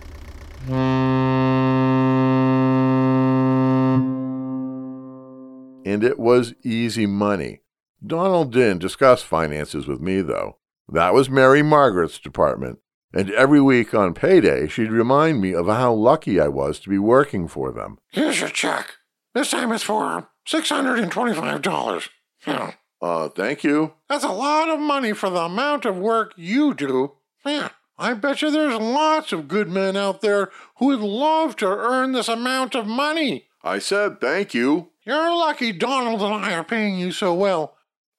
And 5.86 6.04
it 6.04 6.20
was 6.20 6.54
easy 6.64 7.06
money. 7.06 7.62
Donald 8.06 8.52
didn't 8.52 8.80
discuss 8.80 9.22
finances 9.22 9.88
with 9.88 10.02
me, 10.02 10.22
though. 10.22 10.58
That 10.88 11.14
was 11.14 11.30
Mary 11.30 11.62
Margaret's 11.62 12.20
department. 12.20 12.80
And 13.14 13.32
every 13.32 13.62
week 13.62 13.94
on 13.94 14.14
payday, 14.14 14.68
she'd 14.68 14.92
remind 14.92 15.40
me 15.40 15.54
of 15.54 15.68
how 15.68 15.94
lucky 15.94 16.40
I 16.40 16.50
was 16.50 16.80
to 16.82 16.90
be 16.90 17.00
working 17.00 17.48
for 17.48 17.72
them. 17.72 17.98
Here's 18.12 18.42
your 18.42 18.50
check. 18.50 18.96
This 19.34 19.52
time 19.52 19.72
it's 19.72 19.84
for 19.84 20.28
$625. 20.48 22.10
Yeah. 22.46 22.74
Uh, 23.02 23.30
thank 23.30 23.64
you. 23.64 23.94
That's 24.10 24.24
a 24.24 24.32
lot 24.32 24.70
of 24.70 24.80
money 24.80 25.14
for 25.14 25.30
the 25.30 25.42
amount 25.42 25.86
of 25.86 25.98
work 25.98 26.34
you 26.36 26.74
do. 26.74 27.14
Yeah. 27.46 27.70
I 27.98 28.14
bet 28.14 28.42
you 28.42 28.52
there's 28.52 28.76
lots 28.76 29.32
of 29.32 29.48
good 29.48 29.70
men 29.70 29.96
out 29.96 30.22
there 30.22 30.50
who 30.78 30.88
would 30.88 31.00
love 31.00 31.56
to 31.58 31.68
earn 31.68 32.12
this 32.12 32.28
amount 32.28 32.76
of 32.76 32.86
money. 32.88 33.48
I 33.64 33.80
said 33.80 34.20
thank 34.20 34.54
you. 34.54 34.90
You're 35.06 35.36
lucky 35.36 35.72
Donald 35.72 36.22
and 36.22 36.34
I 36.34 36.54
are 36.54 36.64
paying 36.64 37.00
you 37.00 37.12
so 37.12 37.34
well. 37.34 37.75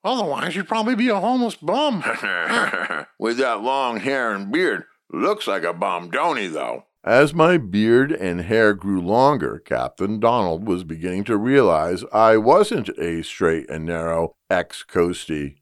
Otherwise, 0.06 0.54
you'd 0.54 0.68
probably 0.68 0.94
be 0.94 1.08
a 1.08 1.18
homeless 1.18 1.56
bum. 1.56 1.98
With 3.18 3.38
that 3.38 3.60
long 3.60 3.98
hair 3.98 4.32
and 4.32 4.52
beard, 4.52 4.84
looks 5.12 5.48
like 5.48 5.64
a 5.64 5.72
bum, 5.72 6.10
don't 6.10 6.36
he, 6.36 6.46
though? 6.46 6.84
As 7.02 7.34
my 7.34 7.58
beard 7.58 8.12
and 8.12 8.42
hair 8.42 8.72
grew 8.72 9.00
longer, 9.00 9.60
Captain 9.64 10.20
Donald 10.20 10.66
was 10.66 10.84
beginning 10.84 11.24
to 11.24 11.36
realize 11.36 12.04
I 12.12 12.36
wasn't 12.36 12.88
a 12.98 13.22
straight 13.22 13.68
and 13.68 13.84
narrow 13.84 14.36
ex 14.48 14.84
coastie. 14.88 15.56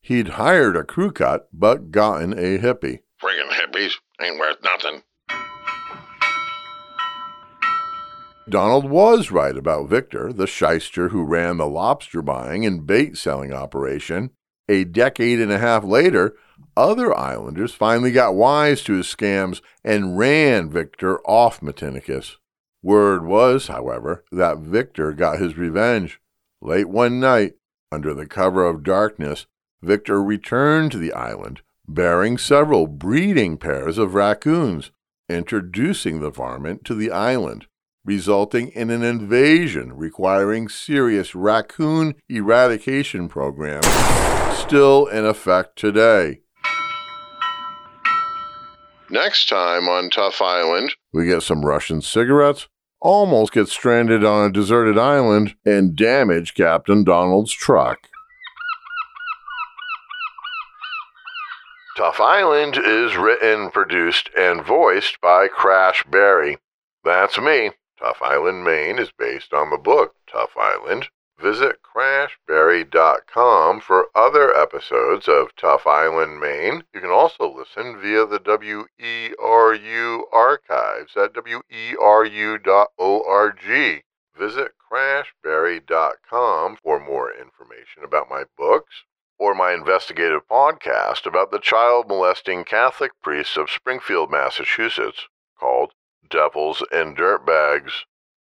He'd 0.00 0.28
hired 0.28 0.76
a 0.76 0.84
crew 0.84 1.10
cut, 1.10 1.48
but 1.52 1.90
gotten 1.90 2.32
a 2.32 2.58
hippie. 2.58 3.00
Friggin' 3.20 3.50
hippies 3.50 3.94
ain't 4.20 4.38
worth 4.38 4.58
nothing. 4.62 5.02
Donald 8.50 8.88
was 8.88 9.30
right 9.30 9.56
about 9.56 9.90
Victor, 9.90 10.32
the 10.32 10.46
shyster 10.46 11.10
who 11.10 11.22
ran 11.22 11.58
the 11.58 11.66
lobster 11.66 12.22
buying 12.22 12.64
and 12.64 12.86
bait 12.86 13.18
selling 13.18 13.52
operation. 13.52 14.30
A 14.68 14.84
decade 14.84 15.40
and 15.40 15.52
a 15.52 15.58
half 15.58 15.84
later, 15.84 16.34
other 16.76 17.16
islanders 17.16 17.74
finally 17.74 18.10
got 18.10 18.34
wise 18.34 18.82
to 18.84 18.94
his 18.94 19.06
scams 19.06 19.60
and 19.84 20.16
ran 20.16 20.70
Victor 20.70 21.20
off 21.26 21.60
Matinicus. 21.60 22.36
Word 22.82 23.24
was, 23.26 23.66
however, 23.66 24.24
that 24.32 24.58
Victor 24.58 25.12
got 25.12 25.40
his 25.40 25.58
revenge. 25.58 26.20
Late 26.62 26.88
one 26.88 27.20
night, 27.20 27.54
under 27.92 28.14
the 28.14 28.26
cover 28.26 28.66
of 28.66 28.82
darkness, 28.82 29.46
Victor 29.82 30.22
returned 30.22 30.92
to 30.92 30.98
the 30.98 31.12
island, 31.12 31.60
bearing 31.86 32.38
several 32.38 32.86
breeding 32.86 33.58
pairs 33.58 33.98
of 33.98 34.14
raccoons, 34.14 34.90
introducing 35.28 36.20
the 36.20 36.30
varmint 36.30 36.84
to 36.84 36.94
the 36.94 37.10
island 37.10 37.66
resulting 38.04 38.68
in 38.68 38.90
an 38.90 39.02
invasion 39.02 39.92
requiring 39.92 40.68
serious 40.68 41.34
raccoon 41.34 42.14
eradication 42.28 43.28
programs 43.28 43.86
still 44.58 45.06
in 45.06 45.24
effect 45.24 45.76
today. 45.76 46.40
Next 49.10 49.48
time 49.48 49.88
on 49.88 50.10
Tough 50.10 50.42
Island, 50.42 50.94
we 51.14 51.26
get 51.26 51.42
some 51.42 51.64
Russian 51.64 52.02
cigarettes, 52.02 52.68
almost 53.00 53.54
get 53.54 53.68
stranded 53.68 54.22
on 54.24 54.50
a 54.50 54.52
deserted 54.52 54.98
island, 54.98 55.54
and 55.64 55.96
damage 55.96 56.52
Captain 56.54 57.04
Donald's 57.04 57.52
truck. 57.52 57.98
Tough 61.96 62.20
Island 62.20 62.76
is 62.76 63.16
written, 63.16 63.70
produced, 63.70 64.30
and 64.38 64.64
voiced 64.64 65.20
by 65.20 65.48
Crash 65.48 66.04
Berry. 66.04 66.58
That's 67.02 67.38
me. 67.38 67.70
Tough 67.98 68.22
Island, 68.22 68.62
Maine 68.62 68.98
is 68.98 69.10
based 69.10 69.52
on 69.52 69.70
the 69.70 69.76
book 69.76 70.14
Tough 70.30 70.56
Island. 70.56 71.08
Visit 71.40 71.82
crashberry.com 71.82 73.80
for 73.80 74.08
other 74.14 74.54
episodes 74.54 75.26
of 75.26 75.54
Tough 75.56 75.86
Island, 75.86 76.40
Maine. 76.40 76.84
You 76.94 77.00
can 77.00 77.10
also 77.10 77.52
listen 77.52 78.00
via 78.00 78.24
the 78.24 78.38
WERU 78.40 80.22
archives 80.32 81.16
at 81.16 81.34
weru.org. 81.34 82.62
Visit 84.36 84.72
crashberry.com 84.92 86.76
for 86.82 87.00
more 87.00 87.32
information 87.32 88.04
about 88.04 88.30
my 88.30 88.44
books 88.56 89.04
or 89.38 89.54
my 89.54 89.72
investigative 89.72 90.46
podcast 90.48 91.26
about 91.26 91.50
the 91.50 91.58
child 91.58 92.08
molesting 92.08 92.64
Catholic 92.64 93.12
priests 93.22 93.56
of 93.56 93.70
Springfield, 93.70 94.30
Massachusetts, 94.30 95.28
called 95.58 95.94
Devils 96.30 96.82
and 96.90 97.16
Dirtbags. 97.16 97.92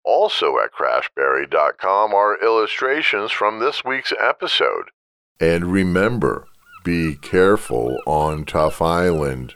Also 0.03 0.57
at 0.59 0.71
crashberry.com 0.73 2.13
are 2.13 2.43
illustrations 2.43 3.31
from 3.31 3.59
this 3.59 3.83
week's 3.85 4.13
episode. 4.19 4.91
And 5.39 5.71
remember, 5.71 6.47
be 6.83 7.15
careful 7.15 7.97
on 8.05 8.45
Tough 8.45 8.81
Island. 8.81 9.55